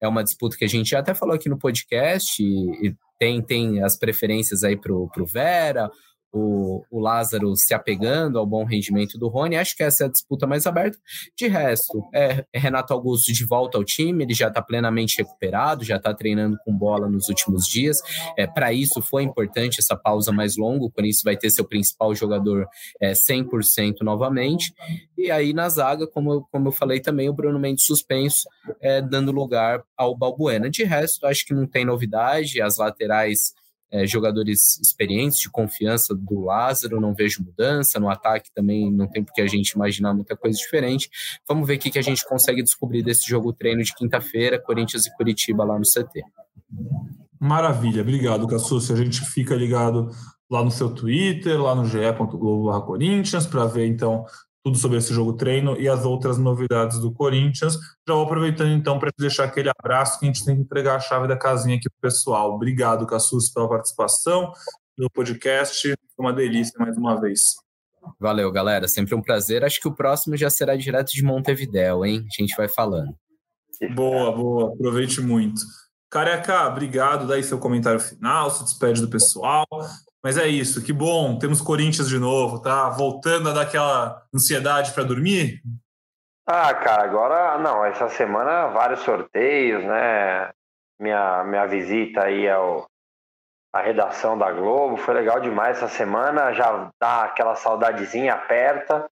[0.01, 3.43] é uma disputa que a gente já até falou aqui no podcast, e, e tem,
[3.43, 5.91] tem as preferências aí para o Vera,
[6.35, 9.57] o, o Lázaro se apegando ao bom rendimento do Rony.
[9.57, 10.99] Acho que essa é a disputa mais aberta.
[11.37, 15.85] De resto, é, é Renato Augusto de volta ao time, ele já está plenamente recuperado,
[15.85, 18.01] já está treinando com bola nos últimos dias.
[18.37, 22.13] É, Para isso foi importante essa pausa mais longa, por isso vai ter seu principal
[22.15, 22.67] jogador
[23.01, 24.75] é, 100% novamente.
[25.17, 28.49] E aí na zaga, como, como eu falei também, o Bruno Mendes suspenso,
[28.81, 30.69] é, dando lugar ao Balbuena.
[30.69, 33.55] De resto, acho que não tem novidade, as laterais
[33.95, 38.01] é, jogadores experientes, de confiança do Lázaro, não vejo mudança.
[38.01, 41.09] No ataque também não tem porque a gente imaginar muita coisa diferente.
[41.49, 45.07] Vamos ver o que, que a gente consegue descobrir desse jogo treino de quinta-feira, Corinthians
[45.07, 46.25] e Curitiba lá no CT.
[47.39, 48.91] Maravilha, obrigado, Cassus.
[48.91, 50.11] A gente fica ligado
[50.51, 54.25] lá no seu Twitter, lá no ge.globo Corinthians, para ver então
[54.65, 57.75] tudo sobre esse jogo treino e as outras novidades do Corinthians.
[58.09, 60.97] Já vou aproveitando então para te deixar aquele abraço que a gente tem que entregar
[60.97, 62.55] a chave da casinha aqui para o pessoal.
[62.55, 64.51] Obrigado, Cassus, pela participação
[64.97, 65.95] no podcast.
[66.17, 67.41] Foi uma delícia mais uma vez.
[68.19, 68.89] Valeu, galera.
[68.89, 69.65] Sempre um prazer.
[69.65, 72.25] Acho que o próximo já será direto de Montevidéu, hein?
[72.27, 73.15] A gente vai falando.
[73.95, 74.73] Boa, boa.
[74.73, 75.61] Aproveite muito.
[76.11, 77.27] Careca, obrigado.
[77.27, 79.67] Daí seu comentário final, se despede do pessoal.
[80.25, 82.89] Mas é isso, que bom, temos Corinthians de novo, tá?
[82.89, 85.61] Voltando a dar aquela ansiedade para dormir.
[86.47, 90.51] Ah, cara, agora não, essa semana vários sorteios, né?
[90.99, 92.87] Minha, minha visita aí ao,
[93.71, 99.07] à redação da Globo foi legal demais essa semana, já dá aquela saudadezinha aperta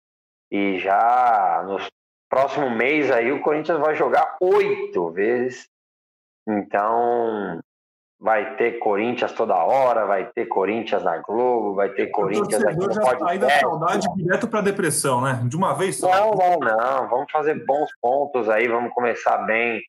[0.50, 1.76] e já no
[2.30, 5.68] próximo mês aí o Corinthians vai jogar oito vezes.
[6.48, 7.60] Então,
[8.22, 12.92] vai ter Corinthians toda hora, vai ter Corinthians na Globo, vai ter Corinthians aqui no
[12.92, 15.42] já Aí da saudade direto para depressão, né?
[15.44, 16.08] De uma vez só.
[16.08, 17.08] Não, não, não.
[17.08, 19.82] Vamos fazer bons pontos aí, vamos começar bem,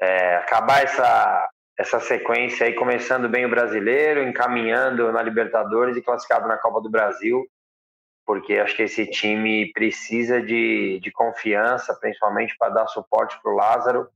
[0.00, 6.46] é, acabar essa essa sequência aí, começando bem o brasileiro, encaminhando na Libertadores e classificado
[6.46, 7.44] na Copa do Brasil,
[8.26, 13.56] porque acho que esse time precisa de, de confiança, principalmente para dar suporte para o
[13.56, 14.08] Lázaro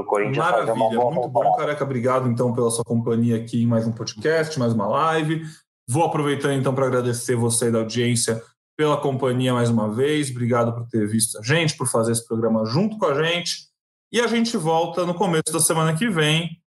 [0.00, 1.50] o Corinthians Maravilha, fazer uma boa muito temporada.
[1.50, 1.84] bom, Careca.
[1.84, 5.44] Obrigado, então, pela sua companhia aqui em mais um podcast, mais uma live.
[5.88, 8.42] Vou aproveitando, então, para agradecer você da audiência
[8.76, 10.30] pela companhia mais uma vez.
[10.30, 13.68] Obrigado por ter visto a gente, por fazer esse programa junto com a gente.
[14.12, 16.60] E a gente volta no começo da semana que vem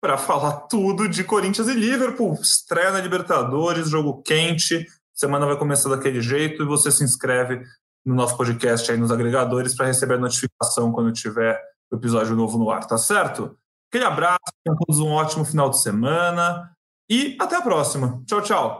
[0.00, 2.34] para falar tudo de Corinthians e Liverpool.
[2.34, 4.86] Estreia na Libertadores, jogo quente.
[5.18, 7.64] Semana vai começar daquele jeito e você se inscreve
[8.06, 11.60] no nosso podcast aí nos agregadores para receber a notificação quando tiver
[11.90, 13.58] o episódio novo no ar, tá certo?
[13.90, 16.70] Aquele abraço, tenham todos um ótimo final de semana
[17.10, 18.22] e até a próxima.
[18.26, 18.78] Tchau, tchau.